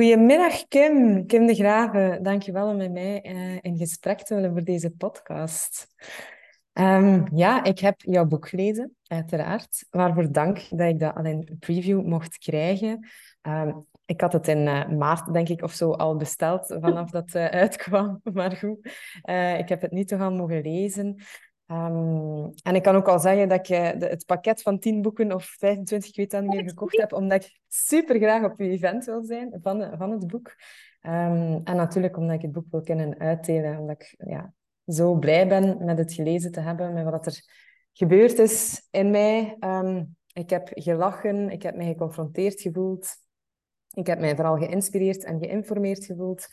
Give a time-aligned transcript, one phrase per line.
[0.00, 2.22] Goedemiddag Kim, Kim de Graven.
[2.22, 5.86] Dankjewel om met mij uh, in gesprek te willen voor deze podcast.
[6.72, 9.86] Um, ja, ik heb jouw boek gelezen, uiteraard.
[9.90, 13.08] Waarvoor dank dat ik dat al in preview mocht krijgen.
[13.42, 17.32] Um, ik had het in uh, maart, denk ik, of zo al besteld, vanaf dat
[17.32, 18.20] het uh, uitkwam.
[18.32, 18.86] Maar goed,
[19.58, 21.22] ik heb het nu toch al mogen lezen.
[21.70, 25.32] Um, en ik kan ook al zeggen dat ik de, het pakket van 10 boeken
[25.32, 28.68] of 25, ik weet dat niet meer, gekocht heb, omdat ik super graag op uw
[28.68, 30.54] event wil zijn van, van het boek.
[31.02, 34.52] Um, en natuurlijk omdat ik het boek wil kunnen uitdelen, omdat ik ja,
[34.86, 37.42] zo blij ben met het gelezen te hebben, met wat er
[37.92, 39.56] gebeurd is in mij.
[39.60, 43.16] Um, ik heb gelachen, ik heb me geconfronteerd gevoeld.
[43.92, 46.48] Ik heb mij vooral geïnspireerd en geïnformeerd gevoeld.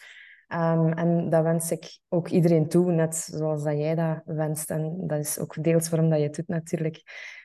[0.54, 4.70] Um, en dat wens ik ook iedereen toe, net zoals dat jij dat wenst.
[4.70, 7.02] En dat is ook deels waarom dat je het doet, natuurlijk.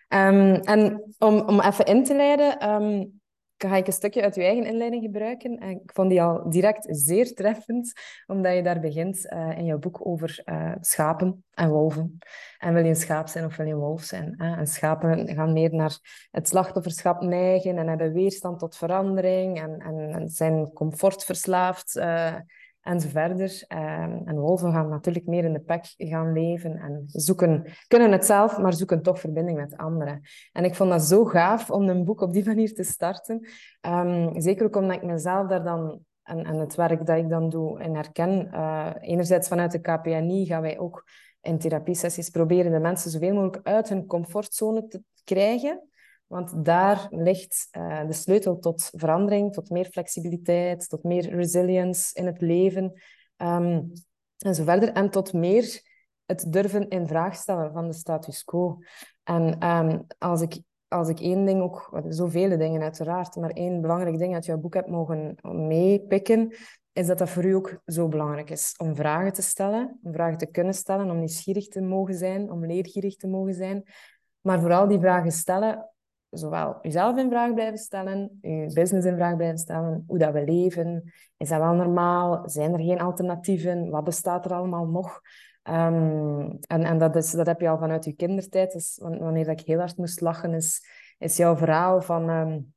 [0.09, 3.21] Um, en om, om even in te leiden, um,
[3.69, 5.59] ga ik een stukje uit je eigen inleiding gebruiken.
[5.59, 7.93] En ik vond die al direct zeer treffend,
[8.27, 12.19] omdat je daar begint uh, in jouw boek over uh, schapen en wolven.
[12.59, 14.35] En wil je een schaap zijn of wil je een wolf zijn?
[14.37, 20.29] En schapen gaan meer naar het slachtofferschap neigen en hebben weerstand tot verandering en, en,
[20.29, 21.97] zijn comfortverslaafd.
[21.97, 22.35] Uh,
[22.83, 23.65] en zo verder.
[23.69, 28.25] Ehm, en wolven gaan natuurlijk meer in de pack gaan leven en zoeken, kunnen het
[28.25, 30.21] zelf, maar zoeken toch verbinding met anderen.
[30.53, 33.49] En ik vond dat zo gaaf om een boek op die manier te starten.
[33.87, 37.49] Um, zeker ook omdat ik mezelf daar dan en, en het werk dat ik dan
[37.49, 38.49] doe en herken.
[38.53, 41.05] Uh, enerzijds vanuit de KPNI gaan wij ook
[41.41, 45.89] in therapiesessies proberen de mensen zoveel mogelijk uit hun comfortzone te krijgen.
[46.33, 52.27] Want daar ligt uh, de sleutel tot verandering, tot meer flexibiliteit, tot meer resilience in
[52.27, 52.93] het leven
[53.37, 53.93] um,
[54.39, 54.93] en zo verder.
[54.93, 55.83] En tot meer
[56.27, 58.79] het durven in vraag stellen van de status quo.
[59.23, 64.19] En um, als, ik, als ik één ding ook, zoveel dingen uiteraard, maar één belangrijk
[64.19, 66.55] ding uit jouw boek heb mogen meepikken,
[66.93, 68.75] is dat dat voor u ook zo belangrijk is.
[68.77, 72.67] Om vragen te stellen, om vragen te kunnen stellen, om nieuwsgierig te mogen zijn, om
[72.67, 73.83] leergierig te mogen zijn.
[74.41, 75.92] Maar vooral die vragen stellen
[76.33, 80.45] zowel jezelf in vraag blijven stellen, je business in vraag blijven stellen, hoe dat we
[80.45, 81.13] leven.
[81.37, 82.49] Is dat wel normaal?
[82.49, 83.91] Zijn er geen alternatieven?
[83.91, 85.21] Wat bestaat er allemaal nog?
[85.65, 88.73] Um, en en dat, is, dat heb je al vanuit je kindertijd.
[88.73, 90.87] Dus wanneer ik heel hard moest lachen, is,
[91.19, 92.75] is jouw verhaal van um,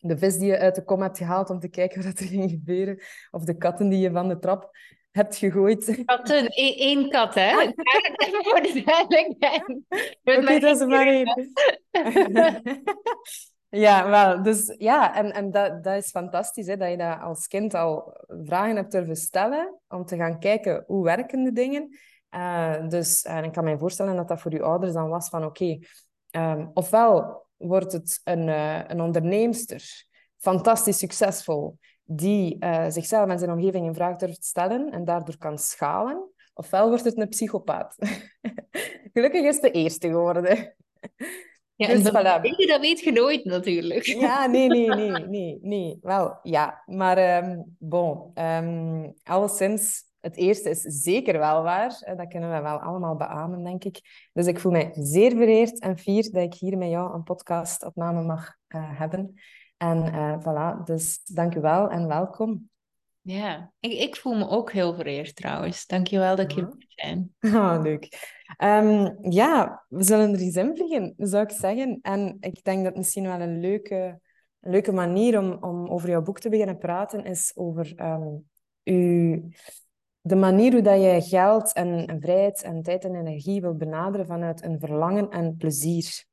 [0.00, 2.50] de vis die je uit de kom hebt gehaald om te kijken wat er ging
[2.50, 2.98] gebeuren.
[3.30, 4.70] Of de katten die je van de trap
[5.16, 6.02] hebt gegooid.
[6.04, 7.50] Katten, één kat, hè?
[7.50, 7.70] Ah.
[8.48, 9.68] Voor de duidelijkheid.
[10.24, 11.52] Oké, okay, dat is maar één.
[13.86, 17.46] ja, wel, dus ja, en, en dat, dat is fantastisch, hè, dat je dat als
[17.46, 21.98] kind al vragen hebt durven stellen, om te gaan kijken hoe werken de dingen.
[22.30, 25.44] Uh, dus en ik kan me voorstellen dat dat voor je ouders dan was van
[25.44, 30.06] oké, okay, um, ofwel wordt het een, uh, een onderneemster,
[30.36, 35.58] fantastisch succesvol, die uh, zichzelf en zijn omgeving in vraag durft stellen en daardoor kan
[35.58, 37.96] schalen, ofwel wordt het een psychopaat.
[39.12, 40.74] Gelukkig is de eerste geworden.
[41.76, 42.42] Ja, dus, dat, voilà.
[42.66, 44.04] dat weet je nooit natuurlijk.
[44.04, 45.98] Ja, nee, nee, nee, nee, nee.
[46.02, 46.82] Wel, ja.
[46.86, 52.12] Maar um, bon, um, alleszins, het eerste is zeker wel waar.
[52.16, 54.28] Dat kunnen we wel allemaal beamen, denk ik.
[54.32, 58.22] Dus ik voel mij zeer vereerd en fier dat ik hier met jou een podcastopname
[58.22, 59.34] mag uh, hebben.
[59.76, 61.20] En uh, voilà, dus
[61.60, 62.68] wel en welkom.
[63.20, 65.86] Ja, ik, ik voel me ook heel vereerd trouwens.
[65.86, 67.34] Dank je wel dat ik hier moet zijn.
[67.54, 68.34] Oh, leuk.
[68.64, 71.98] Um, ja, we zullen er eens in vliegen, zou ik zeggen.
[72.02, 74.20] En ik denk dat misschien wel een leuke,
[74.60, 78.48] een leuke manier om, om over jouw boek te beginnen praten is over um,
[78.84, 79.48] uw,
[80.20, 84.64] de manier hoe dat je geld en vrijheid en tijd en energie wil benaderen vanuit
[84.64, 86.24] een verlangen en plezier.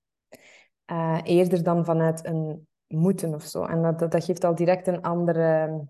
[0.92, 3.64] Uh, eerder dan vanuit een moeten of zo.
[3.66, 5.84] En dat, dat, geeft al direct een andere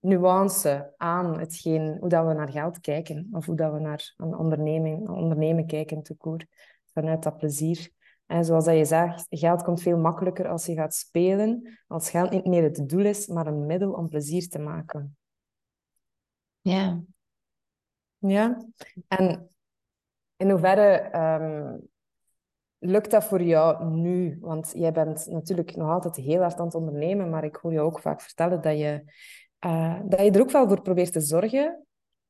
[0.00, 3.28] nuance aan hetgeen, hoe dat we naar geld kijken.
[3.32, 6.16] Of hoe dat we naar een onderneming, ondernemen kijken, te
[6.92, 7.90] Vanuit dat plezier.
[8.26, 11.78] En zoals dat je zegt, geld komt veel makkelijker als je gaat spelen.
[11.86, 15.16] Als geld niet meer het doel is, maar een middel om plezier te maken.
[16.60, 17.02] Ja.
[18.18, 18.64] Ja.
[19.08, 19.50] En
[20.36, 21.89] in hoeverre um,
[22.82, 24.38] Lukt dat voor jou nu?
[24.40, 27.80] Want jij bent natuurlijk nog altijd heel hard aan het ondernemen, maar ik hoor je
[27.80, 29.02] ook vaak vertellen dat je,
[29.66, 31.84] uh, dat je er ook wel voor probeert te zorgen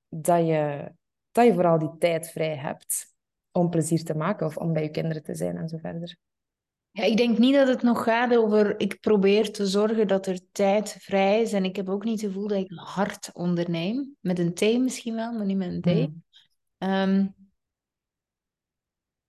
[0.08, 0.92] dat je,
[1.32, 3.14] dat je vooral die tijd vrij hebt
[3.52, 6.16] om plezier te maken of om bij je kinderen te zijn en zo verder.
[6.90, 10.40] Ja, ik denk niet dat het nog gaat over ik probeer te zorgen dat er
[10.52, 11.52] tijd vrij is.
[11.52, 14.16] En ik heb ook niet het gevoel dat ik hard onderneem.
[14.20, 15.86] Met een T misschien wel, maar niet met een T.
[15.86, 16.22] Mm.
[16.90, 17.34] Um,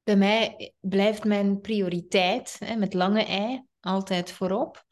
[0.03, 4.85] bij mij blijft mijn prioriteit hè, met lange ei altijd voorop.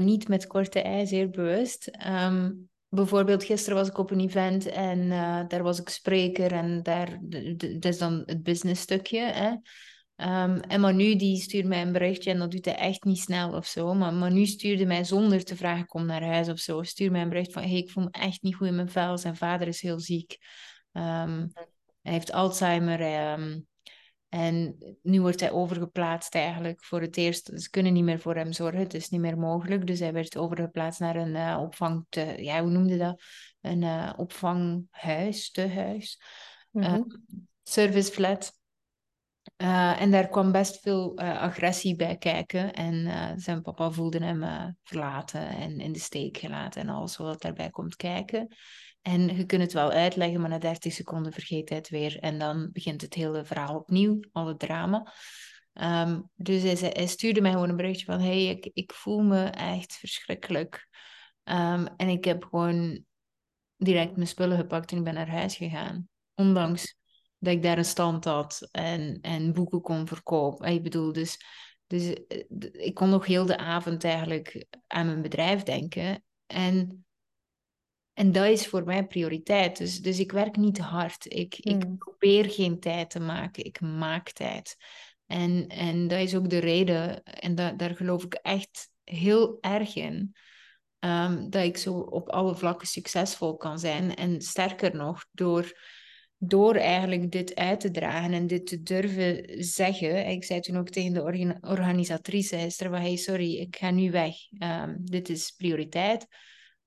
[0.00, 1.86] niet met korte ei, zeer bewust.
[1.86, 2.52] Ehm,
[2.88, 5.08] bijvoorbeeld, gisteren was ik op een event en
[5.48, 7.18] daar was ik spreker en daar,
[7.56, 9.20] dat is dan het business stukje.
[9.20, 9.54] Hè?
[10.20, 13.52] Um, en Manu die stuurde mij een berichtje en dat doet hij echt niet snel
[13.52, 13.94] of zo.
[13.94, 16.82] Maar Manu stuurde mij zonder te vragen, kom naar huis of zo.
[16.82, 19.18] Stuurde mij een bericht van, hey, ik voel me echt niet goed in mijn vel.
[19.18, 20.36] Zijn vader is heel ziek.
[20.92, 21.52] Um,
[22.02, 23.00] hij heeft Alzheimer.
[24.28, 27.50] En nu wordt hij overgeplaatst eigenlijk voor het eerst.
[27.54, 28.80] Ze kunnen niet meer voor hem zorgen.
[28.80, 29.86] Het is niet meer mogelijk.
[29.86, 32.06] Dus hij werd overgeplaatst naar een uh, opvang...
[32.08, 33.22] Te, ja, hoe noemde dat?
[33.60, 36.20] Een uh, opvanghuis, tehuis.
[36.70, 36.94] Mm -hmm.
[36.94, 38.57] uh, service flat.
[39.62, 42.72] Uh, en daar kwam best veel uh, agressie bij kijken.
[42.72, 47.40] En uh, zijn papa voelde hem verlaten en in de steek gelaten en alles wat
[47.40, 48.48] daarbij komt kijken.
[49.02, 52.18] En je kunt het wel uitleggen, maar na 30 seconden vergeet hij het weer.
[52.18, 55.12] En dan begint het hele verhaal opnieuw, alle drama.
[55.72, 59.44] Um, dus hij, hij, stuurde mij gewoon een berichtje van: hey, ik, ik voel me
[59.44, 60.88] echt verschrikkelijk.
[61.44, 63.04] Um, en ik heb gewoon
[63.76, 66.08] direct mijn spullen gepakt en ik ben naar huis gegaan.
[66.34, 66.97] Ondanks
[67.38, 70.72] dat ik daar een stand had en, en boeken kon verkopen.
[70.72, 71.44] Ik bedoel, dus,
[71.86, 76.24] dus eh, ik kon nog heel de avond eigenlijk aan mijn bedrijf denken.
[76.46, 77.06] En,
[78.12, 79.76] en dat is voor mij prioriteit.
[79.76, 81.24] Dus, dus ik werk niet hard.
[81.34, 81.98] Ik, ik hmm.
[81.98, 83.64] probeer geen tijd te maken.
[83.64, 84.76] Ik maak tijd.
[85.26, 89.94] En, en dat is ook de reden, en da, daar geloof ik echt heel erg
[89.94, 90.34] in,
[90.98, 94.14] um, dat ik zo op alle vlakken succesvol kan zijn.
[94.14, 95.78] En sterker nog, door
[96.38, 100.26] door eigenlijk dit uit te dragen en dit te durven zeggen.
[100.26, 104.34] Ik zei toen ook tegen de organisatrice Esther, hey, sorry, ik ga nu weg.
[104.58, 106.26] Um, dit is prioriteit.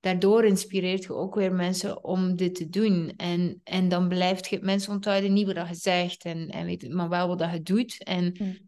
[0.00, 3.12] Daardoor inspireert je ook weer mensen om dit te doen.
[3.16, 7.08] En, en dan blijft je mensen onthouden niet wat je zegt, en, en weet, maar
[7.08, 8.04] wel wat je doet.
[8.04, 8.58] En, mm.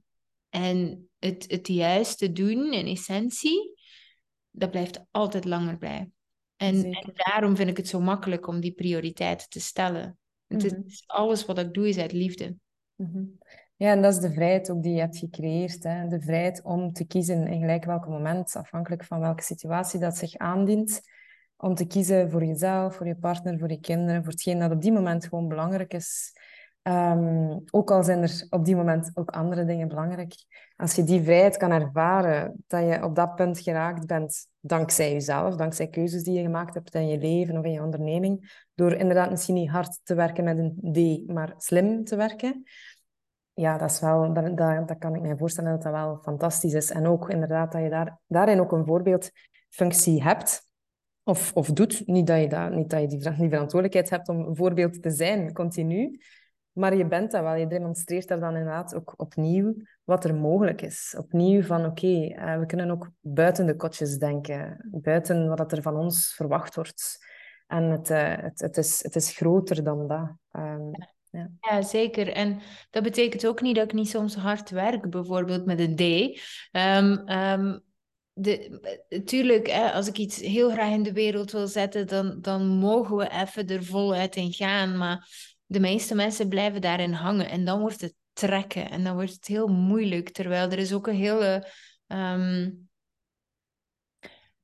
[0.48, 3.74] en het, het juiste doen in essentie,
[4.50, 6.10] dat blijft altijd langer bij.
[6.56, 10.18] En, en daarom vind ik het zo makkelijk om die prioriteiten te stellen.
[10.62, 10.86] Het mhm.
[10.86, 12.56] is, alles wat ik doe is uit liefde.
[12.94, 13.22] Mhm.
[13.76, 15.82] Ja, en dat is de vrijheid ook die je hebt gecreëerd.
[15.82, 16.08] Hè?
[16.08, 20.36] De vrijheid om te kiezen in gelijk welk moment, afhankelijk van welke situatie dat zich
[20.36, 21.00] aandient.
[21.56, 24.82] Om te kiezen voor jezelf, voor je partner, voor je kinderen, voor hetgeen dat op
[24.82, 26.32] die moment gewoon belangrijk is.
[26.88, 30.34] Um, ook al zijn er op die moment ook andere dingen belangrijk.
[30.76, 35.56] Als je die vrijheid kan ervaren, dat je op dat punt geraakt bent dankzij jezelf,
[35.56, 39.30] dankzij keuzes die je gemaakt hebt in je leven of in je onderneming, door inderdaad
[39.30, 42.62] misschien niet hard te werken met een D, maar slim te werken.
[43.52, 46.72] Ja, dat, is wel, dat, dat, dat kan ik me voorstellen dat dat wel fantastisch
[46.72, 46.90] is.
[46.90, 50.68] En ook inderdaad dat je daar, daarin ook een voorbeeldfunctie hebt.
[51.22, 52.06] Of, of doet.
[52.06, 55.10] Niet dat je, dat, niet dat je die, die verantwoordelijkheid hebt om een voorbeeld te
[55.10, 56.18] zijn, continu.
[56.74, 57.54] Maar je bent dat wel.
[57.54, 59.74] Je demonstreert daar dan inderdaad ook opnieuw
[60.04, 61.14] wat er mogelijk is.
[61.18, 64.88] Opnieuw van oké, okay, uh, we kunnen ook buiten de kotjes denken.
[64.90, 67.26] Buiten wat er van ons verwacht wordt.
[67.66, 70.36] En het, uh, het, het, is, het is groter dan dat.
[70.52, 70.90] Um,
[71.30, 71.50] ja.
[71.60, 71.82] ja.
[71.82, 72.32] zeker.
[72.32, 72.60] En
[72.90, 76.00] dat betekent ook niet dat ik niet soms hard werk, bijvoorbeeld met een D.
[76.72, 77.82] Um, um,
[78.32, 82.66] de, tuurlijk, hè, als ik iets heel graag in de wereld wil zetten, dan, dan
[82.66, 84.96] mogen we even er voluit in gaan.
[84.96, 85.28] Maar
[85.74, 89.46] de meeste mensen blijven daarin hangen en dan wordt het trekken en dan wordt het
[89.46, 90.30] heel moeilijk.
[90.30, 91.68] Terwijl er is ook een hele.
[92.06, 92.88] Um...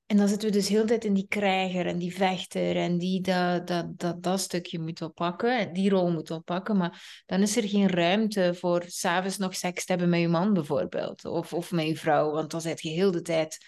[0.07, 2.99] En dan zitten we dus heel de tijd in die krijger en die vechter en
[2.99, 6.77] die dat, dat, dat, dat stukje moet oppakken, die rol moet oppakken.
[6.77, 10.53] Maar dan is er geen ruimte voor s'avonds nog seks te hebben met je man
[10.53, 13.59] bijvoorbeeld, of, of met je vrouw, want dan zit je heel de tijd.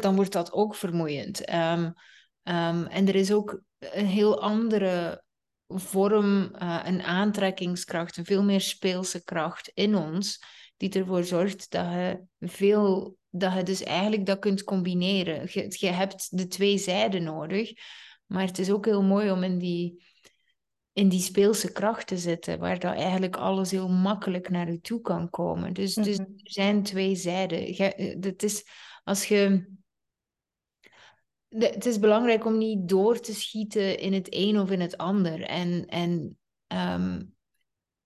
[0.00, 1.52] dan wordt dat ook vermoeiend.
[1.52, 1.84] Um,
[2.42, 5.22] um, en er is ook een heel andere
[5.68, 10.42] vorm, uh, een aantrekkingskracht, een veel meer speelse kracht in ons,
[10.76, 15.48] die ervoor zorgt dat je veel, dat je dus eigenlijk dat kunt combineren.
[15.52, 17.72] Je, je hebt de twee zijden nodig,
[18.26, 20.02] maar het is ook heel mooi om in die,
[20.92, 25.00] in die speelse kracht te zitten, waar dat eigenlijk alles heel makkelijk naar je toe
[25.00, 25.72] kan komen.
[25.72, 26.30] Dus, dus mhm.
[26.30, 27.74] er zijn twee zijden.
[27.74, 28.64] Je, het is,
[29.04, 29.68] als je
[31.48, 35.42] het is belangrijk om niet door te schieten in het een of in het ander.
[35.42, 37.34] En, en, um,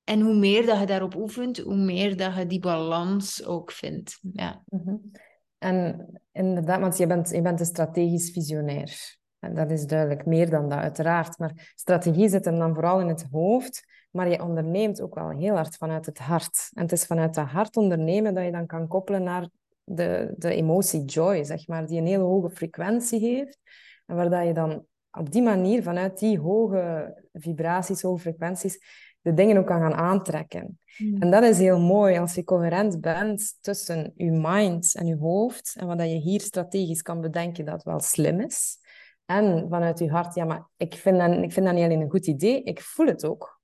[0.04, 4.18] en hoe meer dat je daarop oefent, hoe meer dat je die balans ook vindt.
[4.32, 4.62] Ja.
[4.68, 5.10] Mm
[5.58, 9.20] En inderdaad, want je bent, je bent een strategisch visionair.
[9.38, 11.38] En dat is duidelijk, meer dan dat, uiteraard.
[11.38, 15.54] Maar strategie zit hem dan vooral in het hoofd, maar je onderneemt ook wel heel
[15.54, 16.70] hard vanuit het hart.
[16.72, 19.48] En het is vanuit dat hart ondernemen dat je dan kan koppelen naar
[19.84, 23.58] de, de emotie joy, zeg maar, die een hele hoge frequentie heeft.
[24.06, 28.78] En waar dat je dan op die manier, vanuit die hoge vibraties, hoge frequenties,
[29.20, 30.78] de dingen ook kan gaan aantrekken.
[30.96, 31.16] Hmm.
[31.22, 35.76] En dat is heel mooi als je coherent bent tussen je mind en je hoofd
[35.78, 38.78] en wat je hier strategisch kan bedenken dat wel slim is.
[39.24, 42.10] En vanuit je hart, ja, maar ik vind dat, ik vind dat niet alleen een
[42.10, 43.60] goed idee, ik voel het ook.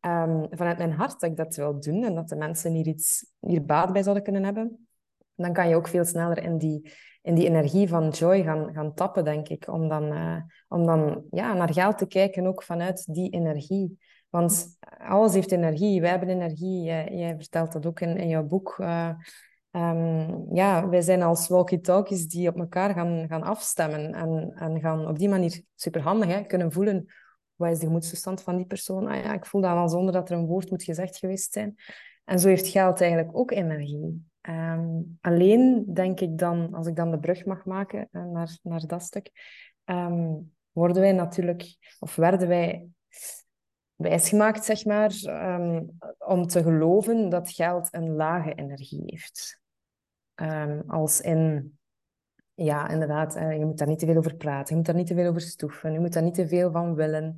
[0.00, 3.26] Ehm, vanuit mijn hart dat ik dat wil doen en dat de mensen hier iets
[3.40, 4.87] hier baat bij zouden kunnen hebben,
[5.44, 6.92] dan kan je ook veel sneller in die,
[7.22, 9.68] in die energie van joy gaan, gaan tappen, denk ik.
[9.68, 10.36] Om dan, uh,
[10.68, 13.98] om dan ja, naar geld te kijken, ook vanuit die energie.
[14.28, 16.00] Want alles heeft energie.
[16.00, 16.82] Wij hebben energie.
[16.82, 18.76] Jij, vertelt dat ook in, in jouw boek.
[18.80, 19.10] Uh,
[19.70, 24.14] um, ja, wij zijn als walkie-talkies die op elkaar gaan, gaan afstemmen.
[24.14, 27.06] En, en gaan op die manier superhandig hè, kunnen voelen
[27.58, 29.06] wat is de gemoedstoestand van die persoon?
[29.06, 31.74] Ah ja, ik voel dat al zonder dat er een woord moet gezegd geweest zijn.
[32.24, 34.26] En zo heeft geld eigenlijk ook energie.
[34.48, 38.86] Um, alleen denk ik dan, als ik dan de brug mag maken uh, naar, naar
[38.86, 39.30] dat stuk,
[39.84, 42.86] um, worden wij natuurlijk, of werden wij
[43.94, 49.60] wijsgemaakt, zeg maar, um, om te geloven dat geld een lage energie heeft.
[50.86, 51.72] als in
[52.54, 53.34] ja, inderdaad.
[53.34, 54.68] je moet daar niet te veel over praten.
[54.68, 55.92] Je moet daar niet te veel over stoeven.
[55.92, 57.36] Je moet daar niet te veel van willen.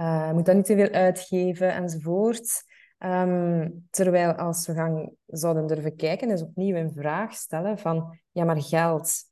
[0.00, 2.64] Uh, je moet daar niet te veel uitgeven enzovoort.
[3.04, 8.44] Um, terwijl als we gaan, zouden durven kijken, is opnieuw een vraag stellen van, ja,
[8.44, 9.30] maar geld,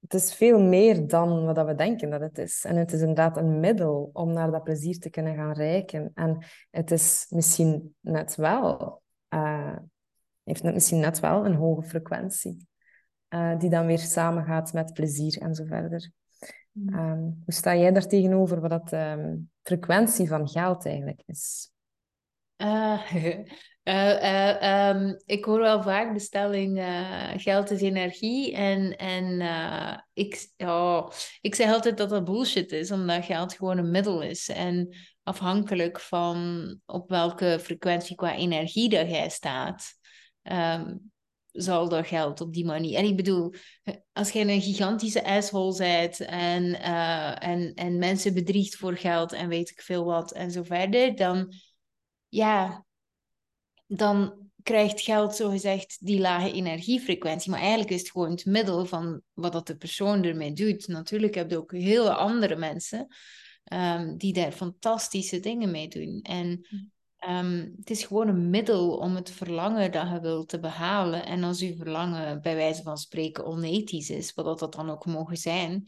[0.00, 2.64] het is veel meer dan wat we denken dat het is.
[2.64, 6.10] En het is inderdaad een middel om naar dat plezier te kunnen gaan reiken.
[6.14, 9.02] En het is misschien net wel,
[9.34, 9.76] uh,
[10.42, 12.68] heeft het misschien net wel een hoge frequentie.
[13.28, 16.10] Uh, die dan weer samengaat met plezier en zo verder.
[16.86, 21.72] Um, hoe sta jij daar tegenover wat dat um, frequentie van geld eigenlijk is?
[22.60, 23.00] Uh,
[23.84, 26.84] uh, um, ik hoor wel vaak de stelling
[27.36, 29.40] geld is energie en, en
[30.12, 34.48] ik, oh, ik zeg altijd dat dat bullshit is omdat geld gewoon een middel is
[34.48, 39.98] en afhankelijk van op welke frequentie qua energie dat jij staat
[41.52, 42.98] zal dat geld op die manier.
[42.98, 43.52] En ik bedoel,
[44.12, 46.80] als jij een gigantische asshole bent en,
[47.40, 51.52] en, en mensen bedriegt voor geld en weet ik veel wat en zo verder, dan
[52.30, 52.84] ja,
[53.86, 57.50] dan krijgt geld zogezegd die lage energiefrequentie.
[57.50, 60.88] Maar eigenlijk is het gewoon het middel van wat dat de persoon ermee doet.
[60.88, 63.06] Natuurlijk heb je ook hele andere mensen
[63.72, 66.20] um, die daar fantastische dingen mee doen.
[66.22, 66.76] En hm.
[67.28, 71.26] Um, het is gewoon een middel om het verlangen dat je wilt te behalen.
[71.26, 75.36] En als je verlangen bij wijze van spreken onethisch is, wat dat dan ook mogen
[75.36, 75.84] zijn,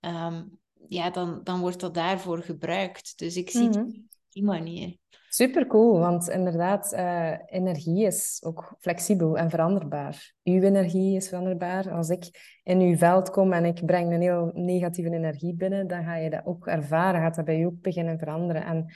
[0.00, 3.18] um, ja, dan, dan wordt dat daarvoor gebruikt.
[3.18, 3.84] Dus ik zie het mhm.
[3.84, 3.94] op
[4.28, 4.96] die manier.
[5.32, 10.32] Super cool, want inderdaad, uh, energie is ook flexibel en veranderbaar.
[10.44, 11.90] Uw energie is veranderbaar.
[11.90, 16.04] Als ik in uw veld kom en ik breng een heel negatieve energie binnen, dan
[16.04, 18.64] ga je dat ook ervaren, gaat dat bij je ook beginnen veranderen.
[18.64, 18.86] En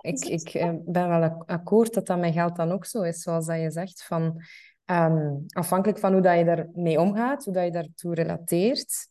[0.00, 3.46] ik, ik eh, ben wel akkoord dat dat met geld dan ook zo is, zoals
[3.46, 4.04] dat je zegt.
[4.04, 4.42] Van,
[4.86, 9.08] um, afhankelijk van hoe dat je daarmee omgaat, hoe dat je daartoe relateert,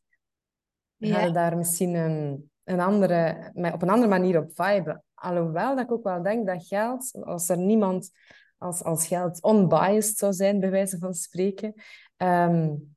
[0.96, 1.16] ja.
[1.16, 5.04] ga je daar misschien een, een andere, op een andere manier op viben.
[5.24, 8.12] Alhoewel dat ik ook wel denk dat geld, als er niemand
[8.58, 11.74] als, als geld unbiased zou zijn, bij wijze van spreken,
[12.18, 12.96] um,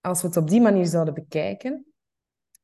[0.00, 1.86] als we het op die manier zouden bekijken,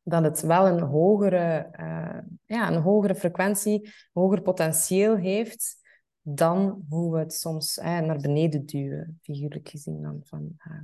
[0.02, 5.82] dat het wel een hogere, uh, ja, een hogere frequentie, hoger potentieel heeft
[6.20, 10.02] dan hoe we het soms naar beneden duwen, figuurlijk gezien.
[10.02, 10.80] Dan van, uh.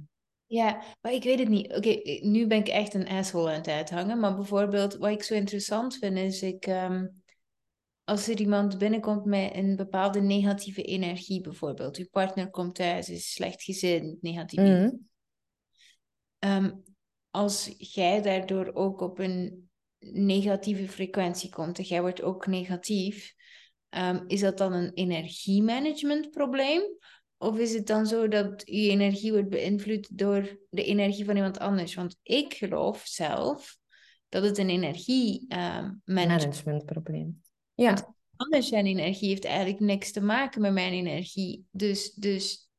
[0.46, 1.76] Ja, maar ik weet het niet.
[1.76, 4.20] Oké, nu ben ik echt een asshole aan het uithangen.
[4.20, 6.66] Maar bijvoorbeeld, wat ik zo interessant vind, is ik...
[6.66, 7.19] Um,
[8.10, 11.96] als er iemand binnenkomt met een bepaalde negatieve energie, bijvoorbeeld.
[11.96, 14.60] Uw partner komt thuis, is slecht gezind, negatief.
[14.60, 15.08] Mm
[16.44, 16.82] um,
[17.30, 23.34] als jij daardoor ook op een negatieve frequentie komt en jij wordt ook negatief,
[23.90, 26.82] um, is dat dan een energiemanagementprobleem?
[27.38, 31.58] Of is het dan zo dat je energie wordt beïnvloed door de energie van iemand
[31.58, 31.94] anders?
[31.94, 33.76] Want ik geloof zelf
[34.28, 37.49] dat het een energiemanagementprobleem um, is.
[37.84, 38.14] Ja.
[38.36, 41.66] anders zijn energie heeft eigenlijk niks te maken met mijn energie.
[41.70, 42.70] Dus, dus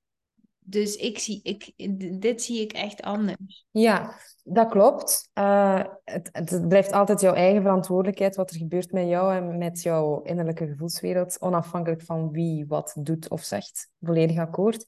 [0.63, 1.73] dus ik zie, ik,
[2.21, 3.65] dit zie ik echt anders.
[3.71, 5.29] Ja, dat klopt.
[5.33, 9.81] Uh, het, het, blijft altijd jouw eigen verantwoordelijkheid wat er gebeurt met jou en met
[9.81, 13.89] jouw innerlijke gevoelswereld, onafhankelijk van wie wat doet of zegt.
[13.99, 14.85] Volledig akkoord.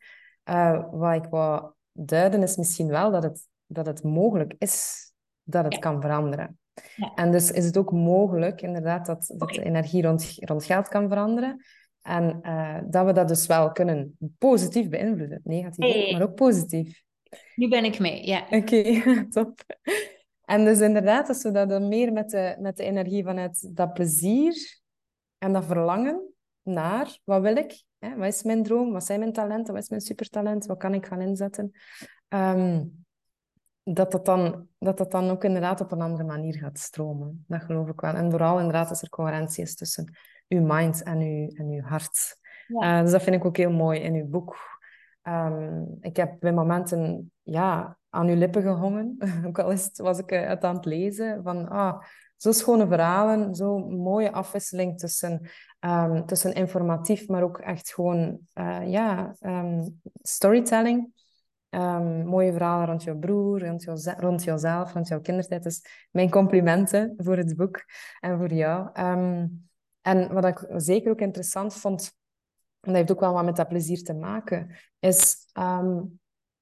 [0.50, 5.02] Uh, wat ik wou duiden is misschien wel dat het, dat het mogelijk is
[5.44, 6.60] dat het kan veranderen.
[6.96, 7.14] Ja.
[7.16, 11.08] En dus is het ook mogelijk, inderdaad, dat, dat de energie rond, rond geld kan
[11.10, 11.64] veranderen.
[12.02, 15.42] En uh, dat we dat dus wel kunnen positief beïnvloeden.
[15.44, 16.12] Negatief, hey.
[16.12, 17.04] maar ook positief.
[17.56, 18.44] Nu ben ik mee, ja.
[18.50, 19.64] Oké, okay, top.
[20.46, 23.94] En dus inderdaad, als we dat dan meer met de, met de energie vanuit dat
[23.94, 24.82] plezier
[25.38, 27.84] en dat verlangen naar wat wil ik?
[28.00, 28.16] Hè?
[28.16, 28.92] Wat is mijn droom?
[28.92, 29.74] Wat zijn mijn talenten?
[29.74, 30.66] Wat is mijn supertalent?
[30.66, 31.72] Wat kan ik gaan inzetten?
[32.28, 32.84] Ehm,
[33.84, 37.46] dat, dat, dan, dat dat dan ook inderdaad op een andere manier gaat stromen.
[37.48, 38.14] Dat geloof ik wel.
[38.14, 42.38] En vooral inderdaad als er coherentie is tussen uw mind en uw, en uw hart.
[42.68, 42.98] Ja.
[42.98, 44.58] Uh, dus dat vind ik ook heel mooi in uw boek.
[45.24, 49.18] Um, ik heb bij momenten ja, aan uw lippen gehongen.
[49.48, 51.44] ook al is het, was ik het aan het lezen.
[51.44, 52.04] Van, ah,
[52.38, 55.50] zo schone verhalen, zo mooie afwisseling tussen,
[55.80, 61.23] um, tussen informatief, maar ook echt gewoon uh, ja, um, storytelling.
[61.76, 65.64] Um, mooie verhalen rond jouw broer, rond, jou, rond jouzelf, rond jouw kindertijd.
[65.64, 67.84] Dus mijn complimenten voor het boek
[68.20, 68.90] en voor jou.
[70.02, 72.18] en wat ik zeker ook interessant vond,
[72.80, 75.46] en dat heeft ook wel wat met dat plezier te maken, is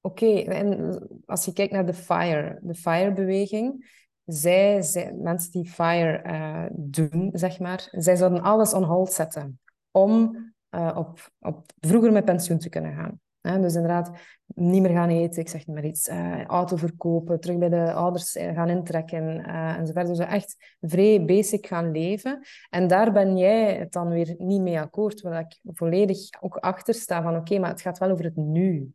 [0.00, 3.90] oké, en als je kijkt naar de FIRE, de FIRE-beweging,
[4.24, 10.36] zij, mensen die FIRE uh, doen, zeg maar, zij zouden alles on hold zetten om
[10.70, 13.20] uh, op, op vroeger met pensioen te kunnen gaan.
[13.42, 14.10] Dus inderdaad,
[14.46, 17.92] niet meer gaan eten, ik zeg niet meer iets, uh, auto verkopen, terug bij de
[17.92, 20.06] ouders gaan intrekken uh, enzovoort.
[20.06, 22.40] Dus echt vrij basic gaan leven.
[22.70, 26.94] En daar ben jij het dan weer niet mee akkoord, waar ik volledig ook achter
[26.94, 28.92] sta van oké, maar het gaat wel over het nu.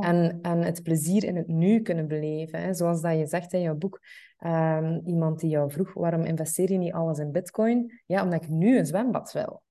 [0.00, 2.60] En, en het plezier in het nu kunnen beleven.
[2.60, 2.74] Hè.
[2.74, 4.00] Zoals dat je zegt in jouw boek,
[4.38, 8.00] um, iemand die jou vroeg, waarom investeer je niet alles in bitcoin?
[8.06, 9.62] Ja, omdat ik nu een zwembad wil.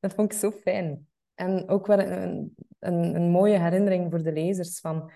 [0.00, 1.06] Dat vond ik zo fijn.
[1.34, 2.54] En ook wel een,
[2.86, 5.10] een, een mooie herinnering voor de lezers van...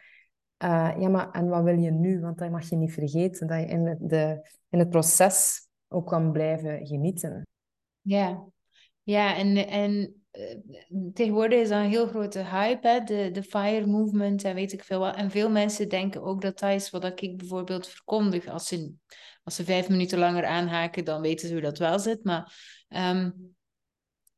[0.65, 2.21] Uh, ja, maar en wat wil je nu?
[2.21, 6.33] Want dat mag je niet vergeten, dat je in de, in het proces ook kan
[6.33, 7.47] blijven genieten.
[8.01, 8.45] Ja,
[9.03, 10.57] ja en, en eh,
[11.13, 13.01] tegenwoordig is dat een heel grote hype, hè?
[13.01, 15.17] De, de FIRE movement en weet ik veel wat.
[15.17, 18.47] En veel mensen denken ook dat dat is wat ik bijvoorbeeld verkondig.
[18.47, 18.93] Als ze,
[19.43, 22.25] als ze vijf minuten langer aanhaken, dan weten ze hoe dat wel zit.
[22.25, 22.53] Maar
[22.89, 23.57] um,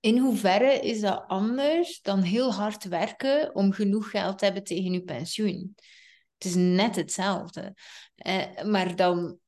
[0.01, 4.93] in hoeverre is dat anders dan heel hard werken om genoeg geld te hebben tegen
[4.93, 5.75] je pensioen?
[6.39, 7.75] Het is net hetzelfde.
[8.15, 9.39] Eh, maar dan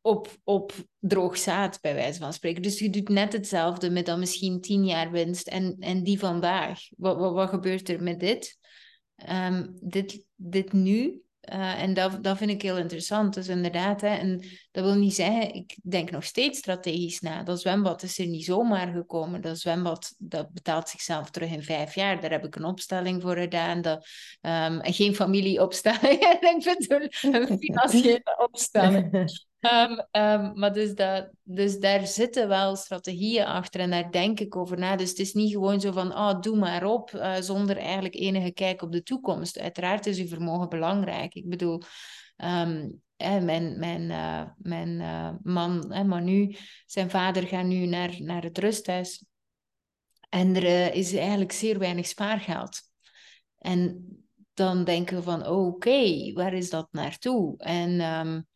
[0.00, 2.62] op, op droog zaad, bij wijze van spreken.
[2.62, 6.80] Dus je doet net hetzelfde met dan misschien tien jaar winst en, en die vandaag.
[6.96, 8.58] Wat, wat, wat gebeurt er met dit?
[9.30, 11.20] Um, dit, dit nu
[11.52, 13.34] uh, en dat, vind ik heel interessant.
[13.34, 17.42] Dus inderdaad, hè, en dat wil niet zeggen, ik denk nog steeds strategisch na.
[17.42, 19.40] Dat zwembad is er niet zomaar gekomen.
[19.40, 22.20] Dat zwembad dat betaalt zichzelf terug in vijf jaar.
[22.20, 23.86] Daar heb ik een opstelling voor gedaan.
[23.86, 26.20] Um, en geen familieopstelling.
[26.40, 29.10] ik bedoel, een financiële opstelling.
[29.72, 29.90] Um,
[30.22, 34.78] um, maar dus, dat, dus daar zitten wel strategieën achter en daar denk ik over
[34.78, 34.96] na.
[34.96, 38.52] Dus het is niet gewoon zo van, oh, doe maar op, uh, zonder eigenlijk enige
[38.52, 39.58] kijk op de toekomst.
[39.58, 41.34] Uiteraard is uw vermogen belangrijk.
[41.34, 41.82] Ik bedoel,
[43.16, 48.58] hè, mijn, mijn, uh, mijn uh, man, Manu, zijn vader gaat nu naar, naar het
[48.58, 49.24] rusthuis.
[50.28, 52.80] En er is eigenlijk zeer weinig spaargeld.
[53.58, 54.06] En
[54.54, 57.56] dan denken we van, oké, waar is dat naartoe?
[57.58, 58.46] En...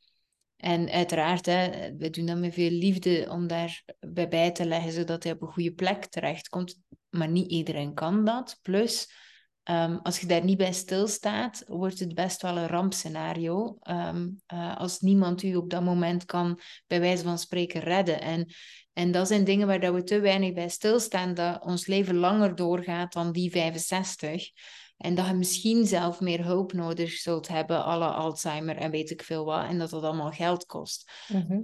[0.60, 4.92] En uiteraard, hè, we doen dat met veel liefde om daar bij, bij te leggen,
[4.92, 6.80] zodat hij op een goede plek terechtkomt.
[7.10, 8.58] Maar niet iedereen kan dat.
[8.62, 9.12] Plus,
[9.64, 13.78] um, als je daar niet bij stilstaat, wordt het best wel een rampscenario.
[13.90, 14.40] Um,
[14.76, 18.20] als niemand u op dat moment kan, bij wijze van spreken, redden.
[18.20, 18.52] En,
[18.92, 22.54] en dat zijn dingen waar dat we te weinig bij stilstaan, dat ons leven langer
[22.54, 24.50] doorgaat dan die 65.
[25.00, 29.22] En dat je misschien zelf meer hulp nodig zult hebben, alle Alzheimer en weet ik
[29.22, 29.68] veel wat.
[29.68, 31.12] En dat dat allemaal geld kost.
[31.28, 31.52] Mhm.
[31.52, 31.62] Ehm,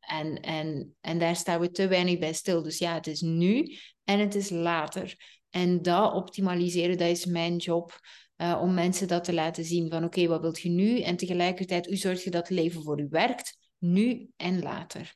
[0.00, 2.62] en, en, en daar staan we te weinig bij stil.
[2.62, 5.16] Dus ja, het is nu en het is later.
[5.50, 8.00] En dat optimaliseren, dat is mijn job.
[8.36, 11.00] Uh, om mensen dat te laten zien van oké, wat wilt je nu?
[11.00, 13.58] En tegelijkertijd, hoe zorg je dat het leven voor u werkt?
[13.78, 15.14] Nu en later.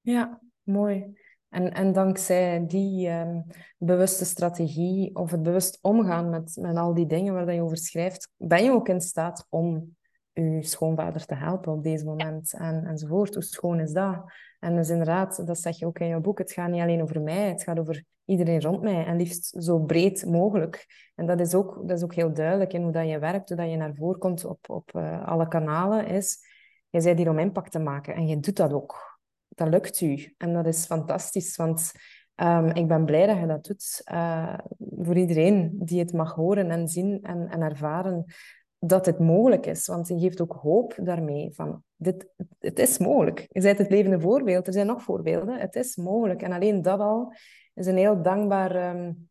[0.00, 1.21] Ja, mooi.
[1.52, 3.44] En, en dankzij die um,
[3.78, 8.30] bewuste strategie of het bewust omgaan met, met al die dingen waar je over schrijft,
[8.36, 9.96] ben je ook in staat om
[10.32, 13.34] je schoonvader te helpen op deze moment en, enzovoort.
[13.34, 14.32] Hoe schoon is dat?
[14.60, 17.20] En dus inderdaad, dat zeg je ook in jouw boek, het gaat niet alleen over
[17.20, 20.86] mij, het gaat over iedereen rond mij en liefst zo breed mogelijk.
[21.14, 23.58] En dat is ook, dat is ook heel duidelijk in hoe dat je werkt, hoe
[23.58, 26.38] dat je naar voren komt op, op uh, alle kanalen, is
[26.90, 29.11] je bent hier om impact te maken en je doet dat ook
[29.54, 30.34] dat lukt u.
[30.36, 31.92] En dat is fantastisch, want
[32.36, 34.02] um, ik ben blij dat je dat doet.
[34.12, 38.24] Uh, voor iedereen die het mag horen en zien en, en ervaren
[38.78, 39.86] dat het mogelijk is.
[39.86, 42.26] Want je geeft ook hoop daarmee van, dit,
[42.58, 43.46] het is mogelijk.
[43.48, 44.66] Je bent het levende voorbeeld.
[44.66, 45.58] Er zijn nog voorbeelden.
[45.58, 46.42] Het is mogelijk.
[46.42, 47.32] En alleen dat al
[47.74, 49.30] is een heel dankbaar um,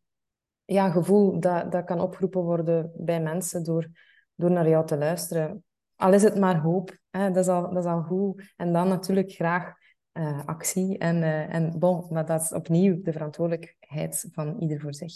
[0.64, 3.90] ja, gevoel dat, dat kan opgeroepen worden bij mensen door,
[4.34, 5.64] door naar jou te luisteren.
[5.96, 8.52] Al is het maar hoop, hè, dat, is dat is al goed.
[8.56, 9.74] En dan natuurlijk graag
[10.12, 10.98] uh, actie.
[10.98, 15.14] En, uh, en bon, maar dat is opnieuw de verantwoordelijkheid van ieder voor zich.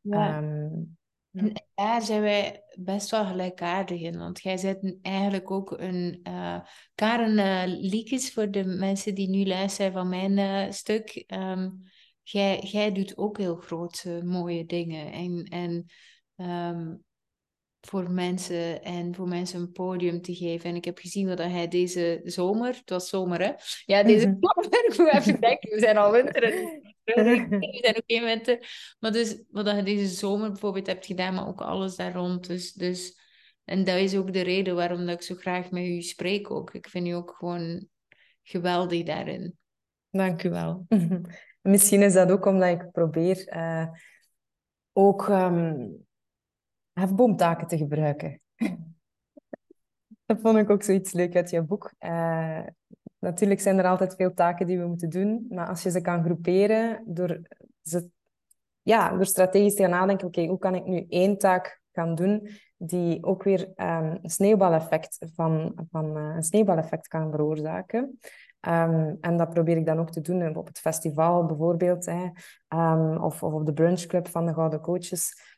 [0.00, 0.38] Ja.
[0.38, 0.96] Um,
[1.32, 4.18] en daar zijn wij best wel gelijkaardig in.
[4.18, 6.20] Want jij zet eigenlijk ook een...
[6.22, 6.60] Uh,
[6.94, 11.24] Karen Liekes, voor de mensen die nu luisteren van mijn stuk.
[11.26, 11.82] Um,
[12.22, 15.12] jij, jij doet ook heel grote, mooie dingen.
[15.12, 15.86] En, en
[16.46, 17.04] um,
[17.86, 20.70] voor mensen en voor mensen een podium te geven.
[20.70, 23.52] En ik heb gezien wat hij deze zomer, het was zomer hè?
[23.84, 24.64] Ja, deze mm -hmm.
[24.64, 26.82] zomer, ik moet even denken, we zijn al winter en
[27.60, 28.58] we zijn ook geen winter.
[29.00, 32.46] Maar dus wat je deze zomer bijvoorbeeld hebt gedaan, maar ook alles daar rond.
[32.46, 33.18] Dus, dus,
[33.64, 36.74] en dat is ook de reden waarom dat ik zo graag met u spreek ook.
[36.74, 37.86] Ik vind u ook gewoon
[38.42, 39.56] geweldig daarin.
[40.10, 40.86] Dank u wel.
[41.62, 43.86] Misschien is dat ook omdat ik probeer uh,
[44.92, 45.28] ook...
[45.28, 46.05] Um
[47.00, 48.40] hefboomtaken te gebruiken.
[50.26, 51.92] dat vond ik ook zoiets leuk uit je boek.
[52.00, 52.62] Uh,
[53.18, 56.24] natuurlijk zijn er altijd veel taken die we moeten doen, maar als je ze kan
[56.24, 57.40] groeperen door,
[57.82, 58.10] ze,
[58.82, 62.48] ja, door strategisch te gaan nadenken, oké, hoe kan ik nu één taak gaan doen
[62.76, 68.18] die ook weer um, een sneeuwbaleffect van, van uh, een sneeuwbaleffect kan veroorzaken.
[68.60, 72.24] Um, en dat probeer ik dan ook te doen op het festival bijvoorbeeld, hè,
[72.68, 75.55] um, of, of op de brunchclub van de Gouden Coaches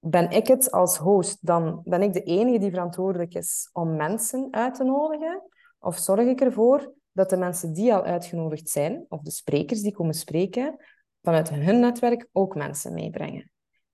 [0.00, 4.48] ben ik het als host, dan ben ik de enige die verantwoordelijk is om mensen
[4.50, 5.42] uit te nodigen?
[5.78, 9.92] Of zorg ik ervoor dat de mensen die al uitgenodigd zijn, of de sprekers die
[9.92, 10.76] komen spreken,
[11.22, 13.50] vanuit hun netwerk ook mensen meebrengen?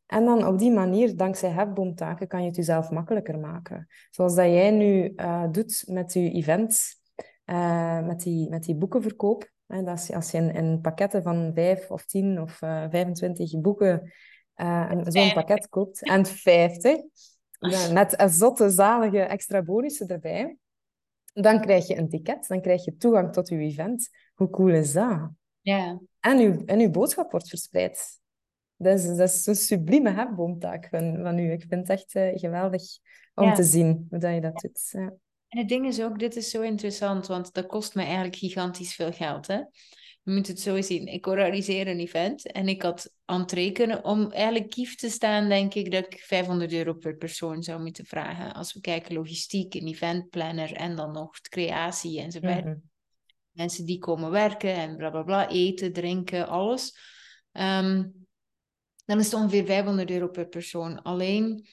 [0.06, 3.86] En dan op die manier, dankzij hefboomtaken, kan je het jezelf makkelijker maken.
[4.10, 6.80] Zoals dat jij nu uh, doet met je event,
[7.46, 9.52] uh, met, die, met die boekenverkoop.
[9.66, 14.12] Hè, dat als je in, pakketten van vijf of tien of uh, 25 boeken
[14.56, 16.02] uh, zo'n pakket koopt.
[16.02, 17.00] En 50.
[17.92, 20.56] Met een zotte, zalige extra bonussen erbij.
[21.32, 22.48] Dan krijg je een ticket.
[22.48, 24.08] Dan krijg je toegang tot je event.
[24.34, 25.30] Hoe cool is dat?
[25.60, 26.00] Ja.
[26.20, 28.20] En uw, en uw boodschap wordt verspreid.
[28.76, 31.52] Dat is, dat is een sublieme hefboomtaak van, van u.
[31.52, 32.82] Ik vind het echt uh, geweldig
[33.34, 33.54] om ja.
[33.54, 34.88] te zien hoe dat je dat doet.
[34.90, 35.12] Ja.
[35.48, 38.94] En het ding is ook, dit is zo interessant, want dat kost me eigenlijk gigantisch
[38.94, 39.46] veel geld.
[39.46, 39.60] Hè?
[40.24, 41.06] Je moet het zo zien.
[41.06, 43.46] Ik organiseer een event en ik had aan
[44.02, 48.04] Om eigenlijk kief te staan, denk ik dat ik 500 euro per persoon zou moeten
[48.04, 48.54] vragen.
[48.54, 52.64] Als we kijken logistiek, een eventplanner en dan nog creatie enzovoort.
[52.64, 52.92] Mm
[53.54, 56.96] Mensen die komen werken en bla bla bla, eten, drinken, alles.
[57.52, 58.26] Um,
[59.04, 61.02] dan is het ongeveer 500 euro per persoon.
[61.02, 61.66] Alleen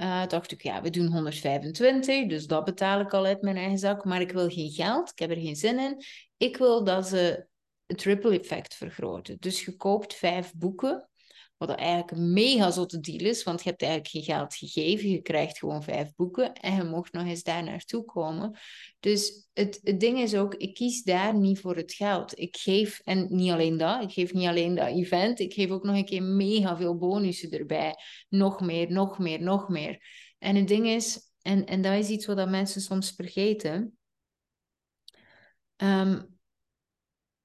[0.00, 3.78] uh, dacht ik, ja, we doen 125, dus dat betaal ik al uit mijn eigen
[3.78, 4.04] zak.
[4.04, 6.02] Maar ik wil geen geld, ik heb er geen zin in.
[6.36, 7.46] Ik wil dat ze
[7.88, 9.36] het effect vergroten.
[9.40, 11.08] Dus je koopt vijf boeken,
[11.56, 15.22] wat eigenlijk een mega zotte deal is, want je hebt eigenlijk geen geld gegeven, je
[15.22, 18.58] krijgt gewoon vijf boeken en je mocht nog eens daar naartoe komen.
[19.00, 22.38] Dus het, het ding is ook, ik kies daar niet voor het geld.
[22.38, 25.84] Ik geef, en niet alleen dat, ik geef niet alleen dat event, ik geef ook
[25.84, 27.94] nog een keer mega veel bonussen erbij.
[28.28, 30.02] Nog meer, nog meer, nog meer.
[30.38, 33.98] En het ding is, en, en dat is iets wat mensen soms vergeten,
[35.76, 36.37] um,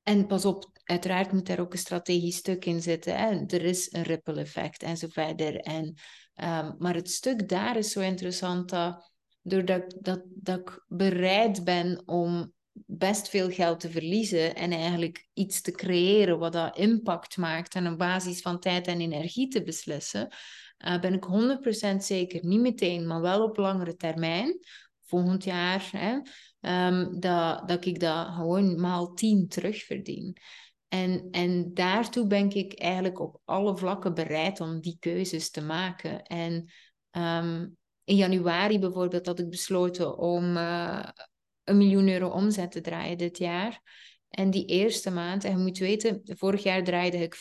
[0.04, 3.18] en pas op, uiteraard moet daar ook een strategisch stuk in zitten.
[3.18, 3.44] Hè?
[3.48, 5.56] Er is een ripple effect en zo verder.
[5.56, 5.86] En,
[6.36, 9.12] um, maar het stuk daar is zo interessant dat
[9.42, 15.62] doordat dat, dat ik bereid ben om best veel geld te verliezen en eigenlijk iets
[15.62, 20.34] te creëren wat dat impact maakt en op basis van tijd en energie te beslissen,
[20.86, 21.24] uh, ben ik
[21.94, 24.60] 100% zeker, niet meteen, maar wel op langere termijn,
[25.02, 26.20] volgend jaar, hè,
[26.66, 30.38] um, dat, dat ik dat gewoon maal tien terugverdien.
[30.88, 36.24] En, en daartoe ben ik eigenlijk op alle vlakken bereid om die keuzes te maken.
[36.24, 36.72] En
[37.12, 41.04] um, in januari bijvoorbeeld had ik besloten om uh,
[41.64, 43.82] een miljoen euro omzet te draaien dit jaar.
[44.30, 47.36] En die eerste maand, en je moet weten, vorig jaar draaide ik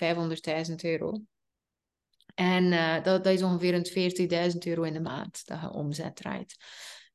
[0.69, 1.21] 500.000 euro.
[2.35, 6.17] En uh, dat, dat is ongeveer een 40.000 euro in de maand dat je omzet
[6.17, 6.57] draait.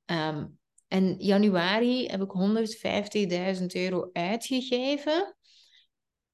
[0.05, 0.56] Um,
[0.87, 2.31] en januari heb ik
[3.59, 5.35] 150.000 euro uitgegeven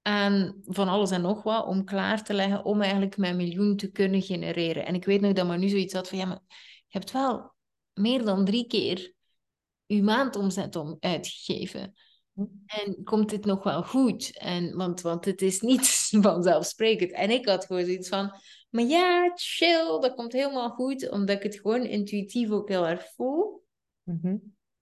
[0.01, 3.91] aan van alles en nog wat om klaar te leggen om eigenlijk mijn miljoen te
[3.91, 4.85] kunnen genereren.
[4.85, 6.41] En ik weet nog dat maar nu zoiets had van ja, maar
[6.87, 7.53] je hebt wel
[7.93, 9.13] meer dan drie keer
[9.85, 11.93] je maandomzet om uitgegeven.
[12.65, 14.37] En komt dit nog wel goed?
[14.37, 15.87] En, want, want het is niet
[16.21, 17.11] vanzelfsprekend.
[17.11, 18.31] En ik had gewoon zoiets van,
[18.69, 23.13] maar ja, chill, dat komt helemaal goed, omdat ik het gewoon intuïtief ook heel erg
[23.15, 23.62] voel.
[24.03, 24.35] Mhm.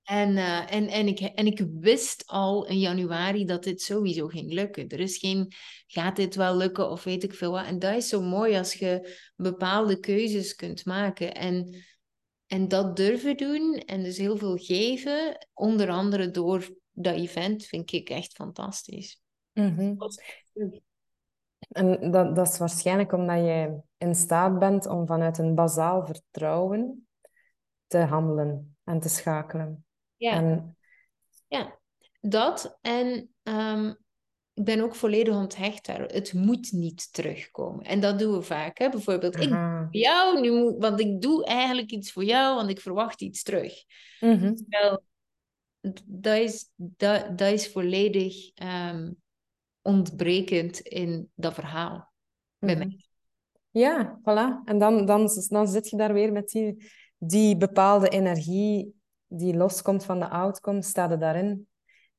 [0.04, 4.54] En, uh, en, en, ik, en ik wist al in januari dat dit sowieso ging
[4.54, 4.88] lukken.
[4.88, 5.54] Er is geen,
[5.88, 7.66] gaat dit wel lukken of weet ik veel wat.
[7.66, 11.34] En dat is zo mooi als je bepaalde keuzes kunt maken.
[11.34, 11.76] En,
[12.48, 17.92] en dat durven doen en dus heel veel geven, onder andere door dat event vind
[17.92, 19.22] ik echt fantastisch.
[19.54, 19.96] Mhm.
[21.70, 27.08] En dat, dat is waarschijnlijk omdat je in staat bent om vanuit een bazaal vertrouwen
[27.88, 29.86] te handelen en te schakelen.
[30.16, 30.78] Ja, En,
[31.48, 31.80] ja.
[32.20, 32.78] dat.
[32.82, 33.94] En ehm,
[34.54, 36.02] ik ben ook volledig onthecht daar.
[36.02, 37.86] Het moet niet terugkomen.
[37.86, 38.78] En dat doen we vaak.
[38.78, 38.90] Hè?
[38.90, 39.84] Bijvoorbeeld, ik aha.
[39.84, 43.44] voor jou, nu moet, want ik doe eigenlijk iets voor jou, want ik verwacht iets
[43.44, 43.74] terug.
[44.20, 45.04] Mhm, Wel,
[45.94, 49.12] d- dat is, dat, dat is volledig ehm,
[49.82, 52.12] ontbrekend in dat verhaal.
[52.58, 52.88] Bij mhm.
[52.88, 53.06] mij.
[53.70, 54.64] Ja, voilà.
[54.66, 56.92] En dan, dan, dan zit je daar weer met die,
[57.24, 58.96] die bepaalde energie
[59.28, 61.68] die loskomt van de outcome, staat er daarin.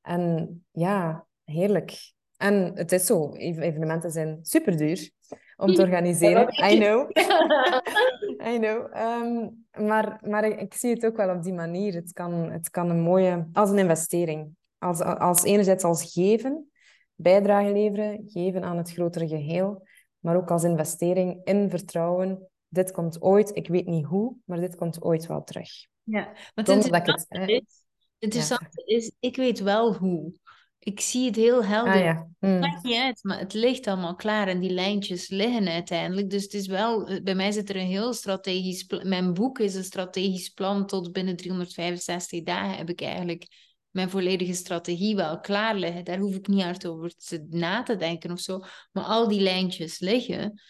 [0.00, 2.12] En ja, heerlijk.
[2.36, 5.10] En het is zo, ev- evenementen zijn super duur
[5.56, 6.48] om te organiseren.
[6.70, 7.10] I know.
[8.54, 8.86] I know.
[8.92, 9.48] Ehm,
[9.86, 11.94] maar maar ik, ik zie het ook wel op die manier.
[11.94, 13.48] Het kan, het kan een mooie...
[13.52, 14.56] Als een investering.
[14.78, 16.70] Als, als enerzijds als geven,
[17.14, 19.86] bijdrage leveren, geven aan het grotere geheel.
[20.18, 22.48] Maar ook als investering in vertrouwen.
[22.72, 25.70] Dit komt ooit, ik weet niet hoe, maar dit komt ooit wel terug.
[26.02, 30.32] Ja, maar het interessante eh, is, het interessante is, ik weet wel hoe.
[30.78, 31.92] Ik zie het heel helder.
[31.92, 32.14] Ah ja.
[32.14, 32.58] Het Hmm.
[32.58, 36.30] maakt niet uit, maar het ligt allemaal klaar en die lijntjes liggen uiteindelijk.
[36.30, 39.08] Dus het is wel, eh, bij mij zit er een heel strategisch plan.
[39.08, 43.46] Mijn boek is een strategisch plan tot binnen 365 dagen heb ik eigenlijk
[43.90, 46.04] mijn volledige strategie wel klaar liggen.
[46.04, 48.60] Daar hoef ik niet hard over te, na te denken of zo.
[48.92, 50.60] Maar al die lijntjes liggen.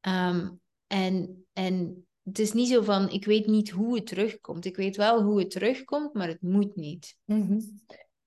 [0.00, 0.50] Ehm,
[0.94, 4.64] en, en het is niet zo van, ik weet niet hoe het terugkomt.
[4.64, 7.16] Ik weet wel hoe het terugkomt, maar het moet niet.
[7.24, 7.60] Mhm.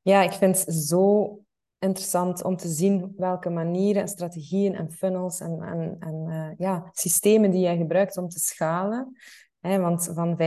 [0.02, 1.40] Ja, ik vind het zo
[1.80, 6.90] interessant om te zien welke manieren en strategieën en funnels en, en, en eh, ja,
[6.92, 9.18] systemen die jij gebruikt om te schalen.
[9.60, 10.38] Want van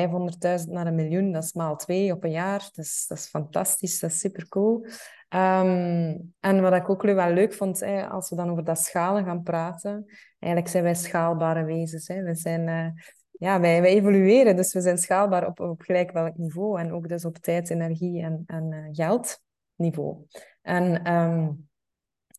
[0.65, 2.59] 500.000 naar een miljoen, dat is maal twee op een jaar.
[2.59, 4.87] Dat is, dat is fantastisch, dat is supercool.
[5.31, 9.25] Ehm, en wat ik ook wel leuk vond, hè, als we dan over dat schalen
[9.25, 10.05] gaan praten,
[10.39, 12.09] eigenlijk zijn wij schaalbare wezens.
[12.09, 12.23] Hè.
[12.23, 12.69] We zijn...
[12.69, 13.03] eh,
[13.41, 16.81] ja, wij, evolueren, dus we zijn schaalbaar op, op gelijk welk niveau.
[16.81, 20.27] En ook dus op tijd, energie en, en eh, geldniveau.
[20.63, 21.51] En ehm,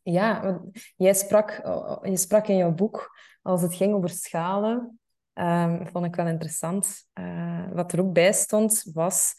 [0.03, 0.59] ja,
[0.95, 1.61] jij sprak,
[2.03, 4.99] je sprak in jouw boek, als het ging over schalen,
[5.33, 7.07] ehm, vond ik wel interessant.
[7.13, 9.33] Eh, wat er ook bij stond, was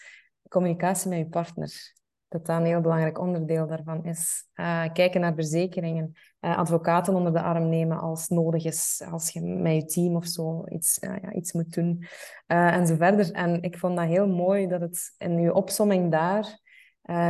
[0.48, 1.92] communicatie met je partner.
[2.32, 4.48] Dat dat een heel belangrijk onderdeel daarvan is.
[4.52, 9.42] Eh, kijken naar verzekeringen, eh, advocaten onder de arm nemen als nodig is, als je
[9.42, 12.04] met je team of zo iets, ja, iets moet doen,
[12.46, 13.32] eh, en zo verder.
[13.32, 16.60] En ik vond dat heel mooi dat het in je opsomming daar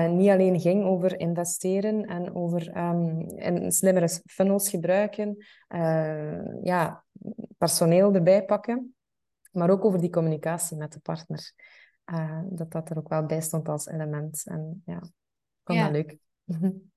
[0.09, 5.37] niet alleen ging over investeren en over ehm, en slimmere funnels gebruiken,
[6.63, 7.05] ja,
[7.59, 8.95] personeel erbij pakken,
[9.51, 11.53] maar ook over die communicatie met de partner.
[12.13, 14.43] Eh, dat dat er ook wel bij stond als element.
[14.47, 15.11] En ja, ik
[15.65, 15.85] vond Ja.
[15.85, 16.19] dat leuk.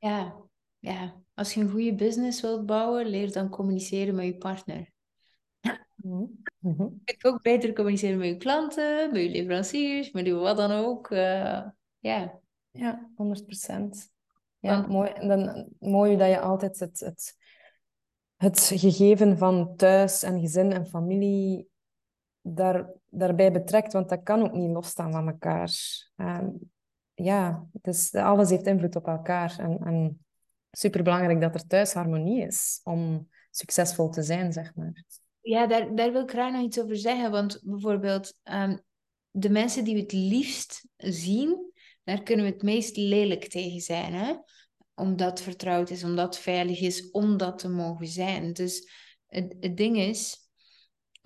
[0.00, 0.36] Ja,
[0.78, 1.14] ja.
[1.34, 4.92] Als je een goede business wilt bouwen, leer dan communiceren met je partner.
[5.96, 6.28] Je
[7.04, 11.10] kunt ook beter communiceren met je klanten, met je leveranciers, met je wat dan ook.
[11.10, 11.66] eh,
[11.98, 12.40] ja.
[12.70, 14.10] Ja, 100 procent.
[14.58, 15.10] Ja, Want- mooi.
[15.10, 17.36] En dan, mooi dat je altijd het, het,
[18.36, 21.68] het gegeven van thuis en gezin en familie
[22.40, 25.72] daar, daarbij betrekt, want dat kan ook niet losstaan van elkaar.
[26.16, 26.48] Ehm,
[27.14, 29.56] ja, dus alles heeft invloed op elkaar.
[29.58, 30.24] En, en
[30.70, 35.04] superbelangrijk dat er thuis harmonie is om succesvol te zijn, zeg maar.
[35.40, 37.30] Ja, daar, daar wil ik graag nog iets over zeggen.
[37.30, 38.76] Want bijvoorbeeld, ehm,
[39.30, 41.72] de mensen die we het liefst zien,
[42.04, 44.14] daar kunnen we het meest lelijk tegen zijn.
[44.14, 44.34] Hè?
[44.94, 48.52] Omdat vertrouwd is, omdat veilig is, om dat te mogen zijn.
[48.52, 48.90] Dus
[49.26, 50.47] het, het ding is,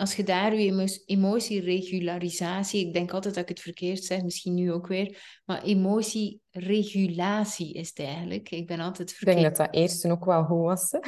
[0.02, 4.54] als je daar je emo- emotieregularisatie, ik denk altijd dat ik het verkeerd zeg, misschien
[4.54, 8.50] nu ook weer, maar emotieregulatie is het eigenlijk.
[8.50, 9.56] Ik ben altijd Ik denk verkeerd.
[9.56, 10.90] dat dat eerste ook wel goed was.
[10.90, 10.98] hè.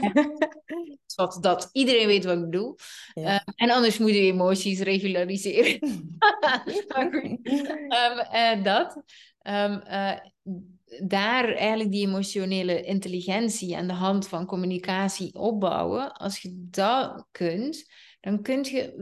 [1.15, 2.77] Wat dat iedereen weet wat ik bedoel.
[3.15, 3.25] Ja.
[3.25, 5.79] Eh, en anders moet je emoties regulariseren.
[6.89, 7.39] maar goed,
[7.89, 9.03] Ehm, eh, dat.
[9.39, 10.19] Ehm, eh,
[11.07, 16.13] daar eigenlijk die emotionele intelligentie aan de hand van communicatie opbouwen.
[16.13, 17.85] Als je dat kunt,
[18.25, 18.95] dan kun je...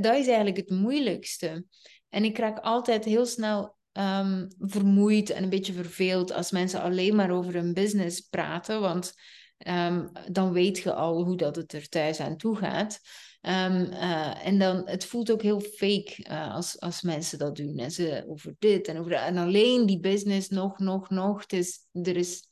[0.00, 1.64] Dat is eigenlijk het moeilijkste.
[2.08, 7.14] En ik raak altijd heel snel ehm, vermoeid en een beetje verveeld als mensen alleen
[7.14, 8.80] maar over hun business praten.
[8.80, 9.12] Want
[9.58, 13.00] ehm, dan weet je al hoe dat het er thuis aan toe gaat.
[13.40, 17.78] Ehm, eh, en dan, het voelt ook heel fake eh, als, als mensen dat doen.
[17.78, 19.20] En ze over dit en over dat.
[19.20, 21.40] En alleen die business nog, nog, nog.
[21.40, 22.48] Het is, er, is,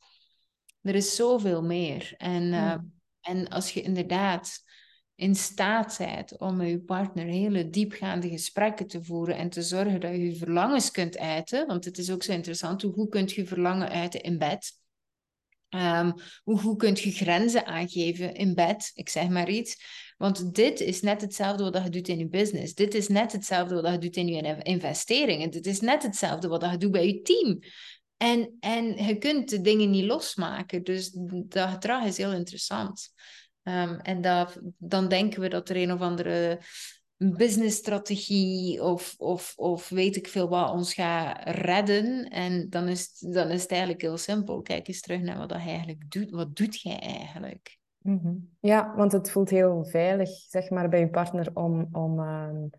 [0.81, 2.13] er is zoveel meer.
[2.17, 2.93] En, eh, Mm.
[3.21, 4.63] en als je inderdaad
[5.15, 9.99] in staat bent om met je partner hele diepgaande gesprekken te voeren en te zorgen
[9.99, 13.31] dat je je verlangens kunt uiten, want het is ook zo interessant, hoe goed kunt
[13.31, 14.81] je verlangen uiten in bed?
[15.69, 18.91] Um, hoe goed kunt je grenzen aangeven in bed?
[18.93, 19.83] Ik zeg maar iets.
[20.17, 22.73] Want dit is net hetzelfde wat je doet in je business.
[22.73, 25.49] Dit is net hetzelfde wat je doet in je investeringen.
[25.49, 27.59] Dit is net hetzelfde wat je doet bij je team.
[28.17, 30.83] En, en je kunt de dingen niet losmaken.
[30.83, 33.13] Dus dat gedrag is heel interessant.
[33.63, 36.59] Um, en dat, dan denken we dat er een of andere
[37.17, 42.29] businessstrategie of, of, of weet ik veel wat ons gaat redden.
[42.29, 44.61] En dan is, dan is het eigenlijk heel simpel.
[44.61, 46.31] Kijk eens terug naar wat dat eigenlijk doet.
[46.31, 47.77] Wat doet jij eigenlijk?
[47.97, 48.33] Mhm.
[48.59, 52.69] Ja, want het voelt heel veilig, zeg maar, bij je partner om, om, um,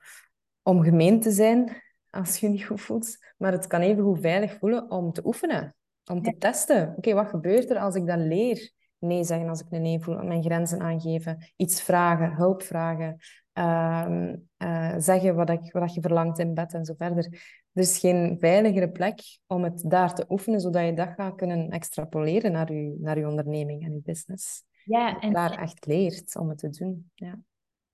[0.63, 3.17] om gemeen te zijn als je je niet goed voelt.
[3.37, 6.95] Maar het kan even goed veilig voelen om te oefenen, om te testen.
[6.97, 8.73] Oké, wat gebeurt er als ik dan leer?
[8.99, 13.17] Nee zeggen als ik een nee voel, mijn grenzen aangeven, iets vragen, hulp vragen,
[13.59, 17.25] uh, uh, zeggen wat, ik, wat je verlangt in bed en zo verder.
[17.73, 21.71] Er is geen veiligere plek om het daar te oefenen, zodat je dat gaat kunnen
[21.71, 24.63] extrapoleren naar je, naar je onderneming en je business.
[24.85, 27.11] Ja, en daar echt leert om het te doen.
[27.15, 27.39] Ja.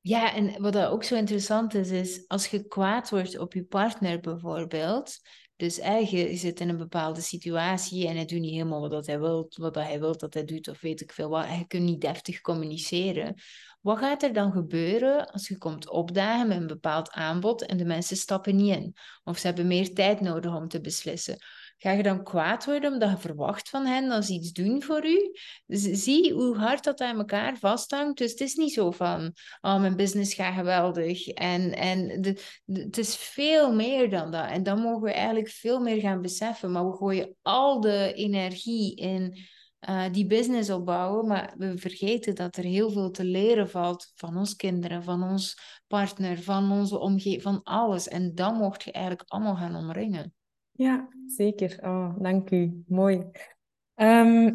[0.03, 4.21] Ja, en wat ook zo interessant is, is als je kwaad wordt op je partner
[4.21, 5.21] bijvoorbeeld,
[5.61, 9.47] dus eigenlijk zit in een bepaalde situatie en hij doet niet helemaal wat hij wil,
[9.57, 12.41] wat hij wil dat hij doet, of weet ik veel wat, je kunt niet deftig
[12.41, 13.35] communiceren.
[13.81, 17.85] Wat gaat er dan gebeuren als je komt opdagen met een bepaald aanbod en de
[17.85, 18.95] mensen stappen niet in?
[19.25, 21.39] Of ze hebben meer tijd nodig om te beslissen.
[21.83, 25.07] Ga je dan kwaad worden omdat je verwacht van hen dat ze iets doen voor
[25.07, 25.33] u?
[25.67, 28.19] Zie hoe hard dat aan elkaar vasthangt.
[28.19, 31.29] Dus het is niet zo van, oh, mijn business gaat geweldig.
[31.29, 34.51] En, en de, het is veel meer dan dat.
[34.51, 36.73] En dan mogen we eigenlijk veel meer gaan beseffen.
[36.73, 39.39] Maar we gooien al de energie in
[39.89, 41.27] uh, die business opbouwen.
[41.27, 45.59] Maar we vergeten dat er heel veel te leren valt van ons kinderen, van ons
[45.87, 48.09] partner, van onze omgeving, van alles.
[48.09, 50.35] En dan mocht je eigenlijk allemaal gaan omringen.
[50.81, 51.79] Ja, zeker.
[51.83, 52.83] Oh, dank u.
[52.87, 53.31] Mooi.
[53.95, 54.55] Ehm,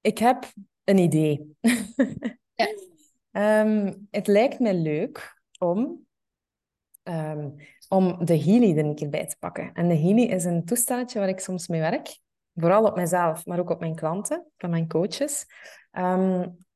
[0.00, 0.52] ik heb
[0.84, 1.56] een idee.
[2.54, 2.66] ja.
[3.30, 6.06] Ehm, het lijkt me leuk om,
[7.02, 7.54] um,
[7.88, 9.72] om de Healy er een keer bij te pakken.
[9.72, 12.20] En de Healy is een toestelletje waar ik soms mee werk.
[12.54, 15.46] Vooral op mezelf, maar ook op mijn klanten, van mijn coaches.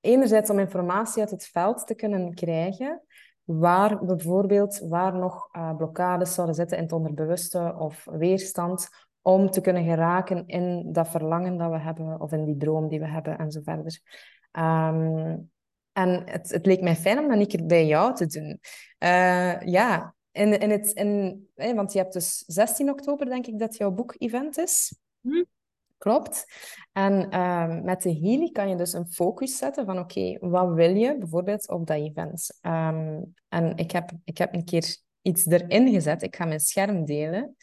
[0.00, 3.02] enerzijds om informatie uit het veld te kunnen krijgen
[3.44, 8.88] waar bijvoorbeeld waar nog uh, blokkades zouden zitten in het onderbewuste of weerstand
[9.22, 13.00] om te kunnen geraken in dat verlangen dat we hebben of in die droom die
[13.00, 14.00] we hebben en zo verder.
[14.50, 15.36] Ehm,
[15.92, 18.60] en het, het leek mij fijn om dat keer bij jou te doen.
[18.98, 23.76] Uh, ja, in, in het, in, want je hebt dus 16 oktober, denk ik, dat
[23.76, 24.98] jouw boek-event is.
[25.20, 25.42] Hm?
[26.02, 26.46] Klopt.
[26.92, 30.96] En ehm, met de Healy kan je dus een focus zetten van oké, wat wil
[30.96, 32.58] je bijvoorbeeld op dat event?
[32.62, 36.22] Um, en ik heb, ik heb een keer iets erin gezet.
[36.22, 37.56] Ik ga mijn scherm delen.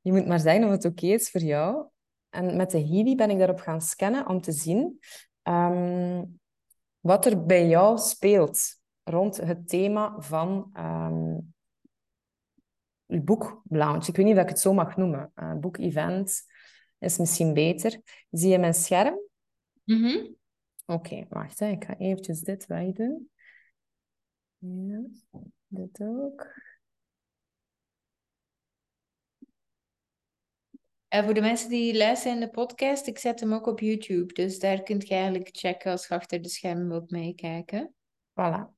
[0.00, 1.86] Je moet maar zeggen of het oké is voor jou.
[2.30, 4.98] En met de Healy ben ik daarop gaan scannen om te zien
[5.42, 6.40] um,
[7.00, 8.60] wat er bij jou speelt
[9.04, 10.70] rond het thema van
[13.06, 14.06] je boeklounge.
[14.06, 15.32] Ik weet niet of ik het zo mag noemen.
[15.36, 16.46] Uh, boek-event
[16.98, 18.00] is misschien beter.
[18.30, 19.20] Zie je mijn scherm?
[19.84, 20.36] Mm
[20.86, 21.58] Oké, wacht.
[21.58, 21.70] Hè.
[21.70, 23.30] Ik ga eventjes dit wegdoen.
[24.58, 25.02] Ja,
[25.66, 26.66] dit ook.
[31.08, 34.32] En voor de mensen die luisteren in de podcast, ik zet hem ook op YouTube.
[34.32, 37.94] Dus daar kunt je eigenlijk checken als je achter de schermen wilt meekijken.
[38.30, 38.76] Voilà.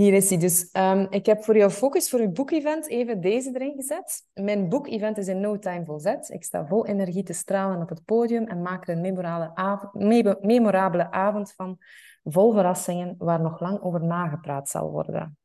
[0.00, 0.68] Hier is hij dus.
[0.72, 4.22] Um, ik heb voor jouw focus voor je boekevent even deze erin gezet.
[4.34, 6.30] Mijn boekevent is in no time volzet.
[6.30, 9.94] Ik sta vol energie te stralen op het podium en maak er een memorabele avond,
[10.42, 11.78] memorabele avond van,
[12.24, 15.38] vol verrassingen, waar nog lang over nagepraat zal worden.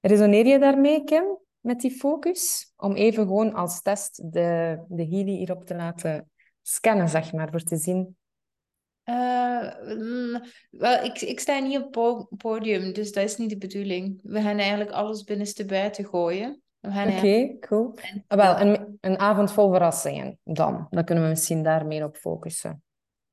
[0.00, 2.72] Resoneer je daarmee, Kim, met die focus?
[2.76, 7.62] Om even gewoon als test de, de Healy hierop te laten scannen, zeg maar, voor
[7.62, 8.16] te zien
[9.04, 14.20] uh, wel, ik, ik sta niet op het podium, dus dat is niet de bedoeling.
[14.22, 16.62] We gaan eigenlijk alles binnenste buiten gooien.
[16.80, 17.94] Oké, cool.
[18.26, 20.86] Ah, wel, een, een avond vol verrassingen dan.
[20.90, 22.82] Dan kunnen we misschien daar meer op focussen.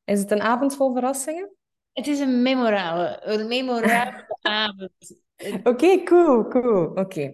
[0.04, 1.52] Is het een avond vol verrassingen?
[1.94, 4.92] Het is een memorabele, een memorabele avond.
[5.64, 6.86] Oké, cool, cool.
[6.86, 7.32] Oké.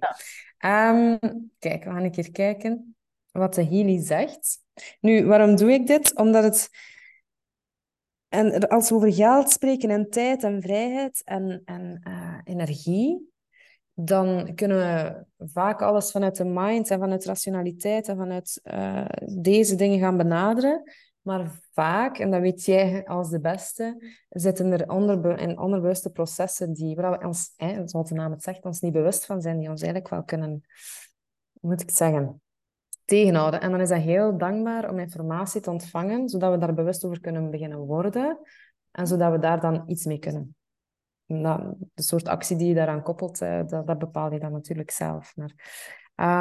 [0.58, 1.18] Ehm,
[1.59, 2.95] kijk, we gaan een keer kijken
[3.32, 4.57] wat de Healy zegt.
[4.99, 6.16] Nu, waarom doe ik dit?
[6.16, 6.70] Omdat het
[8.36, 13.33] en als we over geld spreken en tijd en vrijheid en, en uh, energie,
[13.93, 19.05] dan kunnen we vaak alles vanuit de mind en vanuit rationaliteit en vanuit uh,
[19.36, 20.83] deze dingen gaan benaderen.
[21.21, 26.73] Maar vaak, en dat weet jij als de beste, zitten er onderbe in onderbewuste processen
[26.73, 27.27] die, waar
[27.86, 30.49] zoals de naam het zegt, ons niet bewust van zijn, die ons eigenlijk wel kunnen,
[30.49, 32.41] hoe moet ik het zeggen,
[33.06, 33.62] tegenhouden.
[33.62, 37.20] En dan is dat heel dankbaar om informatie te ontvangen, zodat we daar bewust over
[37.20, 38.39] kunnen beginnen worden
[38.91, 40.56] en zodat we daar dan iets mee kunnen.
[41.26, 45.36] De soort actie die je daaraan koppelt, eh, dat, dat bepaal je dan natuurlijk zelf.
[45.36, 45.53] Maar,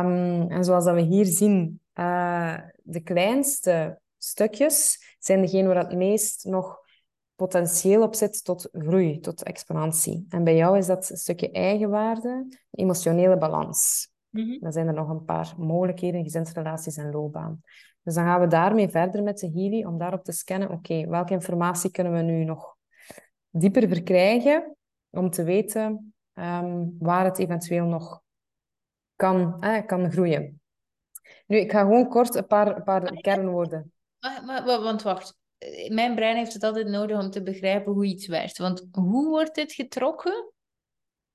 [0.05, 5.97] um, en zoals dat we hier zien, uh, de kleinste stukjes zijn degene waar het
[5.97, 6.79] meest nog
[7.35, 10.27] potentieel op zit tot groei, tot exponentie.
[10.29, 14.09] En bij jou is dat een stukje eigenwaarde, emotionele balans.
[14.35, 17.61] Mm Dan zijn er nog een paar mogelijkheden, gezinsrelaties en loopbaan.
[18.03, 21.33] Dus dan gaan we daarmee verder met de Healy, om daarop te scannen, oké, welke
[21.33, 22.77] informatie kunnen we nu nog
[23.51, 24.77] dieper verkrijgen,
[25.11, 28.23] om te weten um, waar het eventueel nog
[29.17, 30.61] kan, eh, kan groeien.
[31.47, 33.93] Nu, ik ga gewoon kort een paar, een paar kernwoorden.
[34.21, 35.39] Maar, maar, want wacht,
[35.89, 38.59] mijn brein heeft het altijd nodig om te begrijpen hoe iets werkt.
[38.59, 40.53] Want hoe wordt dit getrokken?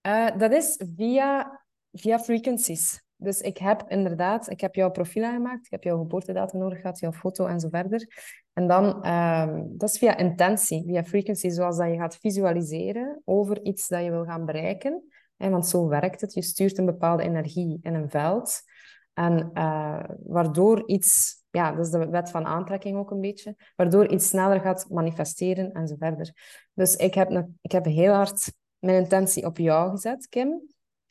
[0.08, 1.62] Uh, dat is via,
[1.92, 3.04] via frequencies.
[3.16, 7.00] Dus ik heb inderdaad, ik heb jouw profiel aangemaakt, ik heb jouw geboortedata nodig gehad,
[7.00, 8.08] jouw foto en zo verder.
[8.54, 13.62] En dan, um, dat is via intentie, via frequency, zoals dat je gaat visualiseren over
[13.64, 15.04] iets dat je wil gaan bereiken.
[15.38, 16.34] En want zo werkt het.
[16.34, 18.62] Je stuurt een bepaalde energie in een veld.
[19.14, 24.08] En uh, waardoor iets, ja, dat is de wet van aantrekking ook een beetje, waardoor
[24.08, 26.34] iets sneller gaat manifesteren en zo verder.
[26.74, 30.62] Dus ik heb, ik heb heel hard mijn intentie op jou gezet, Kim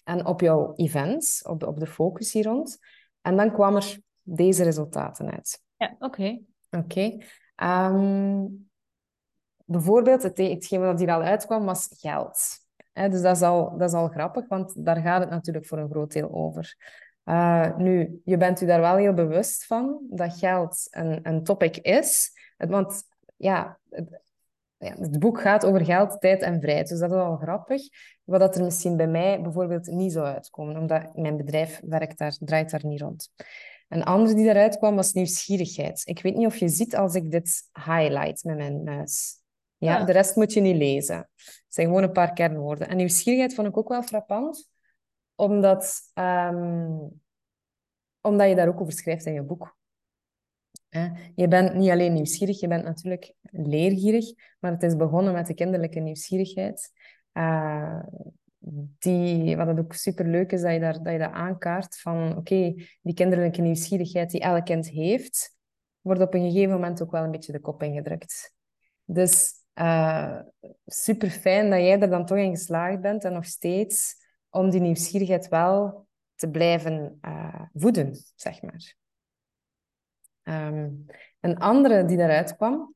[0.09, 2.79] en op jouw events, op, op de focus hier rond.
[3.21, 5.63] En dan kwam er deze resultaten uit.
[5.77, 6.39] Ja, oké.
[6.71, 7.19] Oké.
[7.55, 8.47] Ehm,
[9.65, 12.39] bijvoorbeeld, het, hetgeen wat hier al uitkwam, was geld.
[12.93, 15.91] dus dat is, al, dat is al grappig, want daar gaat het natuurlijk voor een
[15.91, 16.77] groot deel over.
[17.25, 21.77] Uh, nu, je bent u daar wel heel bewust van dat geld een, een topic
[21.77, 22.31] is.
[22.57, 23.03] Want
[23.37, 23.79] ja,
[24.79, 26.89] ja, het boek gaat over geld, tijd en vrijheid.
[26.89, 27.83] Dus dat is al grappig.
[28.25, 32.37] Wat dat er misschien bij mij bijvoorbeeld niet zou uitkomen, omdat mijn bedrijf werkt daar,
[32.41, 33.31] draait daar niet rond.
[33.89, 36.03] Een andere die daaruit kwam was nieuwsgierigheid.
[36.05, 39.37] Ik weet niet of je ziet als ik dit highlight met mijn muis.
[39.77, 41.17] Ja, de rest moet je niet lezen.
[41.17, 42.89] Het zijn gewoon een paar kernwoorden.
[42.89, 44.69] En nieuwsgierigheid vond ik ook wel frappant,
[45.35, 47.21] omdat, um,
[48.21, 49.78] omdat je daar ook over schrijft in je boek.
[51.35, 54.25] Je bent niet alleen nieuwsgierig, je bent natuurlijk leergierig,
[54.61, 56.93] maar het is begonnen met de kinderlijke nieuwsgierigheid.
[57.33, 58.03] Uh,
[58.99, 62.75] die, wat het ook superleuk is, dat je, daar, dat je dat aankaart van oké,
[63.03, 65.57] die kinderlijke nieuwsgierigheid die elk kind heeft,
[66.01, 68.55] wordt op een gegeven moment ook wel een beetje de kop ingedrukt.
[69.05, 70.41] Dus uh,
[70.87, 74.15] super fijn dat jij er dan toch in geslaagd bent en nog steeds
[74.51, 78.97] om die nieuwsgierigheid wel te blijven uh, voeden, zeg maar.
[80.49, 81.07] Um,
[81.41, 82.95] een andere die daaruit kwam,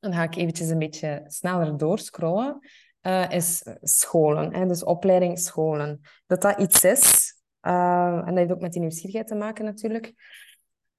[0.00, 2.58] dan ga ik eventjes een beetje sneller doorscrollen,
[3.02, 4.54] uh, is scholen.
[4.54, 4.66] Hè?
[4.66, 6.00] Dus opleiding scholen.
[6.26, 10.14] Dat dat iets is, uh, en dat heeft ook met die nieuwsgierigheid te maken natuurlijk,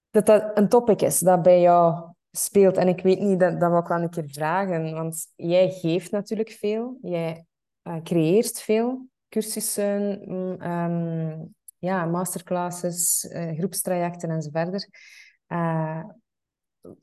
[0.09, 2.77] dat dat een topic is dat bij jou speelt.
[2.77, 6.11] En ik weet niet, dat, dat wil ik wel een keer vragen, want jij geeft
[6.11, 7.45] natuurlijk veel, jij
[7.83, 10.31] uh, creëert veel cursussen,
[10.71, 14.89] um, ja, masterclasses, groepstrajecten enzovoort.
[15.51, 16.03] Uh,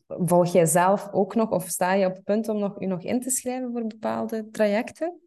[0.07, 3.03] volg jij zelf ook nog, of sta je op het punt om nog, je nog
[3.03, 5.21] in te schrijven voor bepaalde trajecten?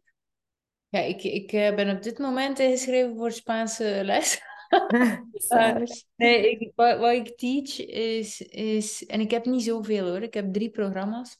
[0.88, 4.40] Ja, ik, ik uh, ben op dit moment ingeschreven voor Spaanse les.
[5.48, 5.76] uh,
[6.16, 9.06] nee, ik, wat, wat, ik teach is, is...
[9.06, 10.22] En ik heb niet zoveel hoor.
[10.22, 11.38] Ik heb drie programma's.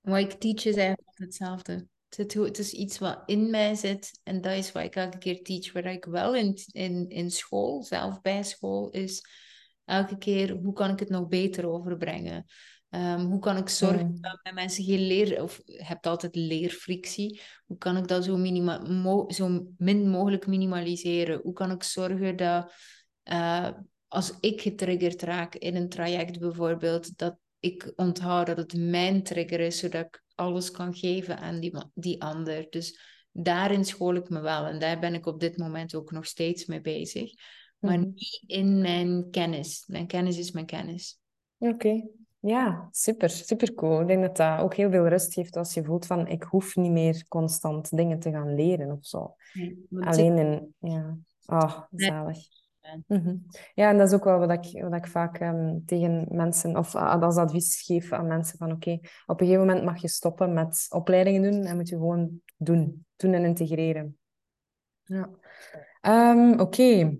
[0.00, 1.86] Wat ik teach is eigenlijk hetzelfde.
[2.08, 4.20] Het, het is iets wat in mij zit.
[4.22, 5.72] En dat is wat ik elke keer teach.
[5.72, 9.24] Waar ik wel in, in, in school, zelf bij school, is
[9.86, 12.46] elke keer hoe kan ik het nog beter overbrengen?
[12.90, 14.20] Um, hoe kan ik zorgen mm.
[14.20, 18.78] dat mijn mensen geen leer, of hebt altijd leerfrictie, hoe kan ik dat zo, minima,
[18.78, 21.40] mo, zo min mogelijk minimaliseren?
[21.42, 22.72] Hoe kan ik zorgen dat
[23.24, 23.68] uh,
[24.08, 29.60] als ik getriggerd raak in een traject bijvoorbeeld, dat ik onthoud dat het mijn trigger
[29.60, 32.66] is, zodat ik alles kan geven aan die, die ander.
[32.70, 33.00] Dus
[33.32, 36.66] daarin school ik me wel en daar ben ik op dit moment ook nog steeds
[36.66, 37.32] mee bezig
[37.78, 38.08] maar mhm.
[38.08, 39.84] niet in mijn kennis.
[39.86, 41.20] Mijn kennis is mijn kennis.
[41.58, 42.02] Oké,
[42.38, 44.00] ja, super, super cool.
[44.00, 46.76] Ik denk dat dat ook heel veel rust geeft als je voelt van ik hoef
[46.76, 49.34] niet meer constant dingen te gaan leren of zo.
[50.00, 51.16] Alleen in, ja,
[51.46, 52.38] oh, zalig.
[53.06, 53.36] Mhm.
[53.74, 56.94] Ja, en dat is ook wel wat ik, wat ik vaak um, tegen mensen, of
[56.94, 60.86] als advies geef aan mensen, van oké, op een gegeven moment mag je stoppen met
[60.88, 64.18] opleidingen doen en moet je gewoon doen, doen en integreren.
[65.02, 65.30] Ja.
[66.32, 67.18] Um, oké,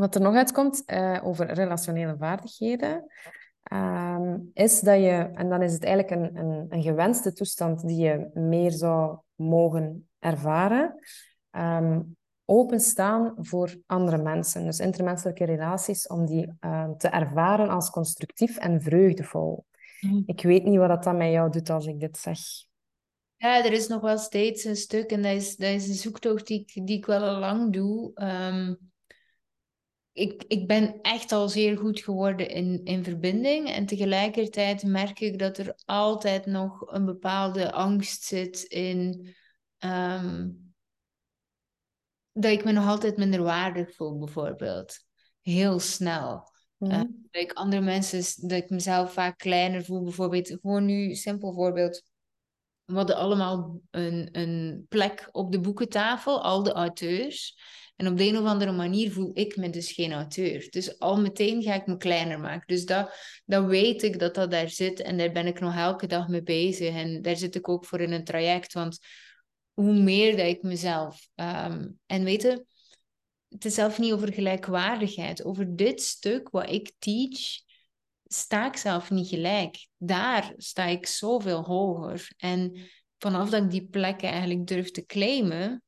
[0.00, 3.04] wat er nog uitkomt uh, over relationele vaardigheden.
[3.62, 7.96] ehm, is dat je, en dan is het eigenlijk een, een, een gewenste toestand die
[7.96, 10.94] je meer zou mogen ervaren,
[11.50, 12.00] ehm,
[12.44, 14.64] openstaan voor andere mensen.
[14.64, 19.64] Dus intermenselijke relaties, om die uh, te ervaren als constructief en vreugdevol.
[20.00, 20.22] Mm.
[20.26, 22.38] Ik weet niet wat dat dan met jou doet als ik dit zeg.
[23.36, 26.46] Ja, er is nog wel steeds een stuk en dat is, dat is een zoektocht
[26.46, 28.10] die ik, die ik wel al lang doe.
[28.14, 28.89] Um,
[30.12, 33.68] ik, ik ben echt al zeer goed geworden in, in verbinding.
[33.68, 39.28] En tegelijkertijd merk ik dat er altijd nog een bepaalde angst zit in.
[39.78, 40.68] Um,
[42.32, 45.04] dat ik me nog altijd minder waardig voel, bijvoorbeeld.
[45.40, 46.48] Heel snel.
[46.76, 50.48] Mm dat ik andere mensen, dat ik mezelf vaak kleiner voel, bijvoorbeeld.
[50.60, 52.02] Gewoon nu, simpel voorbeeld.
[52.84, 57.58] We hadden allemaal een, een plek op de boekentafel, al de auteurs.
[58.00, 60.66] En op de een of andere manier voel ik me dus geen auteur.
[60.70, 62.66] Dus al meteen ga ik me kleiner maken.
[62.66, 65.00] Dus dat, dat weet ik dat dat daar zit.
[65.00, 66.94] En daar ben ik nog elke dag mee bezig.
[66.94, 68.72] En daar zit ik ook voor in een traject.
[68.72, 68.98] Want
[69.72, 71.28] hoe meer dat ik mezelf...
[71.34, 72.66] Um, en weten,
[73.48, 75.44] het is zelf niet over gelijkwaardigheid.
[75.44, 77.40] Over dit stuk wat ik teach,
[78.24, 79.88] sta ik zelf niet gelijk.
[79.96, 82.32] Daar sta ik zoveel hoger.
[82.36, 82.76] En
[83.18, 85.82] vanaf dat ik die plekken eigenlijk durf te claimen,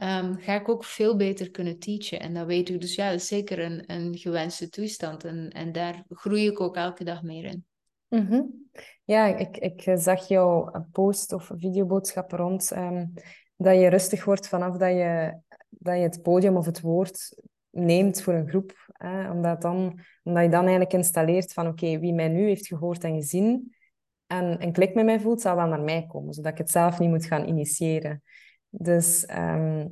[0.00, 2.20] um, ga ik ook veel beter kunnen teachen.
[2.20, 2.80] En dat weet ik.
[2.80, 5.24] Dus ja, dat is zeker een, een gewenste toestand.
[5.24, 7.64] En, en daar groei ik ook elke dag meer in.
[8.08, 8.42] Mhm.
[9.04, 13.12] Ja, ik, ik zag jouw post of videoboodschap rond um,
[13.56, 15.38] dat je rustig wordt vanaf dat je,
[15.68, 18.90] dat je het podium of het woord neemt voor een groep.
[18.92, 19.30] Hè?
[19.30, 23.14] Omdat, dan, omdat je dan eigenlijk installeert van oké, wie mij nu heeft gehoord en
[23.14, 23.74] gezien
[24.26, 26.98] en een klik met mij voelt, zal wel naar mij komen, zodat ik het zelf
[26.98, 28.22] niet moet gaan initiëren.
[28.74, 29.86] Dus, ehm,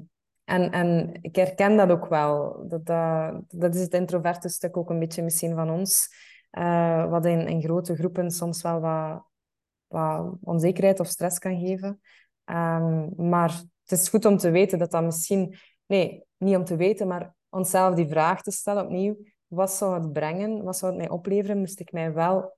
[0.44, 2.64] en, en ik herken dat ook wel.
[2.68, 6.08] Dat, dat, dat is het introverte stuk ook een beetje misschien van ons.
[6.58, 9.24] Uh, wat in, in grote groepen soms wel wat,
[9.86, 12.00] wat onzekerheid of stress kan geven.
[12.44, 15.56] Um, maar het is goed om te weten dat dat misschien...
[15.86, 19.16] Nee, niet om te weten, maar onszelf die vraag te stellen opnieuw.
[19.46, 20.62] Wat zou het brengen?
[20.62, 21.58] Wat zou het mij opleveren?
[21.58, 22.56] Moest ik mij wel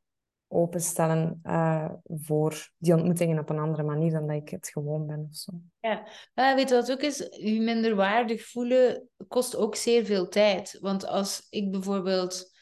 [0.52, 5.26] openstellen uh, voor die ontmoetingen op een andere manier dan dat ik het gewoon ben
[5.30, 5.52] of zo.
[5.80, 7.18] Ja, uh, weet je wat ook is?
[7.30, 10.78] Je minder waardig voelen kost ook zeer veel tijd.
[10.80, 12.52] Want als ik bijvoorbeeld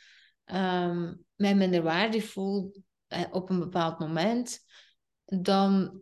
[0.45, 2.73] um, mij minder waardig voel
[3.09, 4.59] uh, op een bepaald moment,
[5.25, 6.01] dan,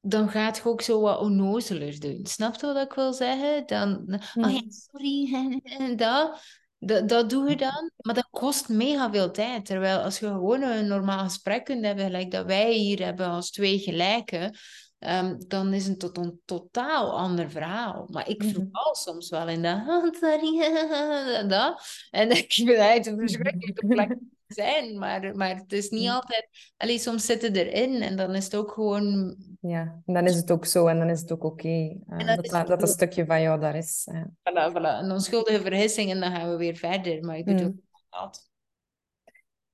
[0.00, 2.26] dan gaat je ook zo wat onnozeler doen.
[2.26, 3.66] Snap je wat ik wil zeggen?
[3.66, 6.58] Dan, oh ja, sorry, en dat.
[6.82, 9.66] Dat, dat doe je dan, maar dat kost mega veel tijd.
[9.66, 13.50] Terwijl als je gewoon een normaal gesprek kunt hebben, gelijk dat wij hier hebben als
[13.50, 14.56] twee gelijken,
[14.98, 18.06] um, dan is het tot een totaal ander verhaal.
[18.10, 20.20] Maar ik mm verval soms wel in de hand,
[21.50, 21.82] dat.
[22.10, 24.16] En ik vind het een verschrikkelijke plek
[24.52, 26.48] zijn, maar, maar het is niet altijd...
[26.76, 29.36] Allee, soms zitten erin en dan is het ook gewoon...
[29.60, 31.66] Ja, en dan is het ook zo en dan is het ook oké.
[31.66, 32.00] Okay.
[32.08, 34.08] Uh, dat, dat, dat, een stukje van jou daar is.
[34.12, 34.30] Ja.
[34.30, 35.04] Voilà, voilà.
[35.04, 37.24] Een onschuldige vergissing en dan gaan we weer verder.
[37.24, 37.82] Maar ik bedoel, mm.
[38.08, 38.48] dat.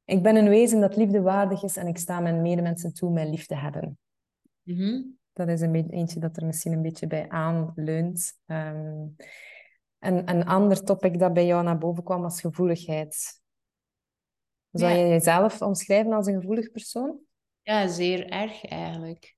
[0.05, 3.31] Ik ben een wezen dat liefde waardig is en ik sta mijn medemensen toe mijn
[3.31, 3.99] lief te hebben.
[4.63, 5.19] Mm -hmm.
[5.33, 8.39] Dat is een beetje, eentje dat er misschien een beetje bij aanleunt.
[8.47, 9.17] Um,
[9.99, 13.41] en een ander topic dat bij jou naar boven kwam was gevoeligheid.
[14.79, 17.19] Zou je jezelf omschrijven als een gevoelig persoon?
[17.63, 19.37] Ja, zeer erg eigenlijk.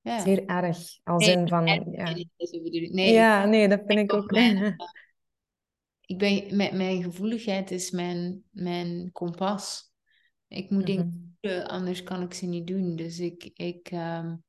[0.00, 0.20] Ja.
[0.20, 0.78] Zeer erg.
[1.04, 1.66] Als in van...
[1.66, 2.14] ja.
[2.90, 4.30] Nee, ja, nee, dat vind ik ook.
[4.30, 4.76] Mijn,
[6.06, 9.92] ik ben, mijn, mijn gevoeligheid is mijn, mijn kompas.
[10.48, 11.30] Ik moet mm dingen
[11.66, 12.96] anders kan ik ze niet doen.
[12.96, 14.44] Dus ik, ik, um,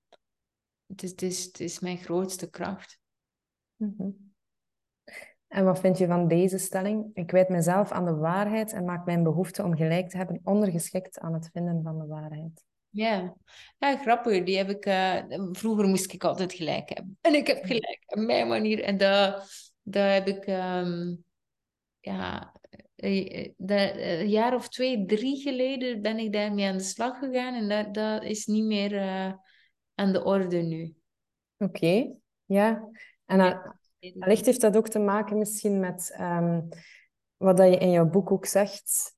[0.87, 2.99] het, is, het, is, het is mijn grootste kracht.
[3.75, 4.30] Mm -hmm.
[5.51, 7.09] En wat vind je van deze stelling?
[7.13, 11.19] Ik wijd mezelf aan de waarheid en maak mijn behoefte om gelijk te hebben ondergeschikt
[11.19, 12.63] aan het vinden van de waarheid.
[12.89, 13.35] Ja,
[13.77, 14.43] ja grappig.
[14.43, 15.17] Die heb ik, uh,
[15.51, 17.17] vroeger moest ik altijd gelijk hebben.
[17.21, 18.83] En ik heb gelijk, op mijn manier.
[18.83, 19.43] En dat,
[19.81, 21.23] dat heb ik, um,
[21.99, 22.53] ja,
[22.95, 27.53] een jaar of twee, drie geleden ben ik daarmee aan de slag gegaan.
[27.53, 29.33] En dat, dat is niet meer uh,
[29.95, 30.95] aan de orde nu.
[31.57, 32.13] Oké,
[32.45, 32.89] ja.
[33.25, 33.79] En dan,
[34.09, 36.67] Wellicht heeft dat ook te maken misschien met um,
[37.37, 39.15] wat dat je in jouw boek ook zegt.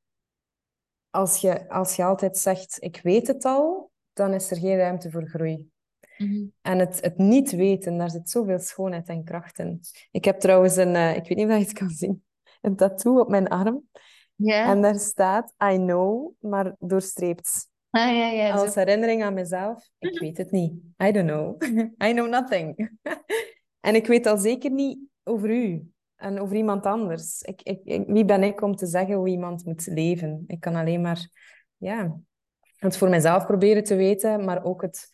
[1.10, 5.12] Als je, als je altijd zegt, ik weet het al, dan is er geen ruimte
[5.12, 5.72] voor groei.
[6.18, 9.82] Mm En het, het niet weten, daar zit zoveel schoonheid en kracht in.
[10.12, 12.24] Ik heb trouwens een, uh, ik weet niet of je het kan zien,
[12.62, 13.90] een tattoo op mijn arm.
[14.36, 14.70] Yeah.
[14.70, 17.72] En daar staat, I know, maar doorstreept.
[17.90, 20.74] Ah, ja, ja, Als herinnering aan mezelf, ik weet het niet.
[21.04, 21.62] I don't know.
[22.10, 22.76] I know nothing.
[23.84, 25.92] En ik weet al zeker niet over u.
[26.16, 27.42] en over iemand anders.
[27.42, 30.44] Ik, ik, wie ben ik om te zeggen hoe iemand moet leven?
[30.48, 31.30] Ik kan alleen maar
[31.78, 32.20] ja,
[32.78, 35.10] het voor mezelf proberen te weten, maar ook het,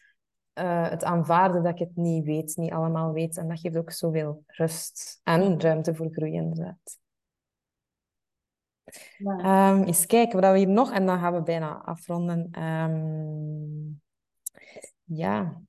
[0.53, 3.37] uh, het aanvaarden dat ik het niet weet, niet allemaal weet.
[3.37, 6.97] En dat geeft ook zoveel rust en ruimte voor groei, inderdaad.
[9.17, 9.71] Ja.
[9.71, 10.91] Um, eens kijken wat we hier nog...
[10.91, 12.63] En dan gaan we bijna afronden.
[12.63, 14.01] Um,
[15.03, 15.61] ja.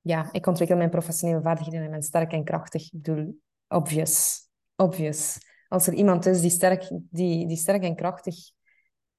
[0.00, 2.92] Ja, ik ontwikkel mijn professionele vaardigheden en ben sterk en krachtig.
[2.92, 4.40] Ik bedoel, obvious.
[4.76, 5.38] Obvious.
[5.68, 8.34] Als er iemand is die sterk, die, die sterk en krachtig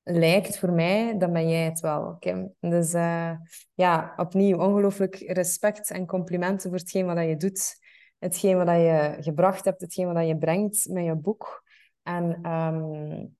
[0.03, 2.53] lijkt voor mij, dan ben jij het wel, Kim.
[2.59, 3.31] Dus uh,
[3.73, 7.81] ja, opnieuw ongelooflijk respect en complimenten voor hetgeen wat je doet.
[8.19, 11.63] Hetgeen wat je gebracht hebt, hetgeen wat je brengt met je boek.
[12.03, 13.35] En um,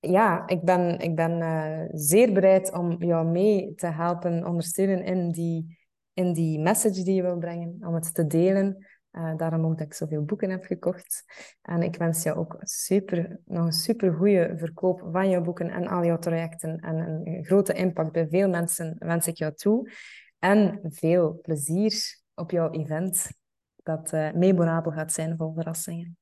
[0.00, 5.30] ja, ik ben, ik ben uh, zeer bereid om jou mee te helpen, ondersteunen in
[5.30, 5.78] die,
[6.12, 8.86] in die message die je wil brengen, om het te delen.
[9.12, 11.24] Uh, daarom ook dat ik zoveel boeken heb gekocht.
[11.62, 15.86] En ik wens jou ook super, nog een super goede verkoop van jouw boeken en
[15.86, 16.78] al jouw trajecten.
[16.78, 19.90] En een grote impact bij veel mensen wens ik jou toe.
[20.38, 23.30] En veel plezier op jouw event,
[23.76, 26.16] dat uh, memorabel gaat zijn vol verrassingen.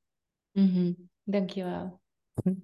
[0.53, 1.11] Mm -hmm.
[1.23, 2.01] Dankjewel.
[2.43, 2.55] Hm.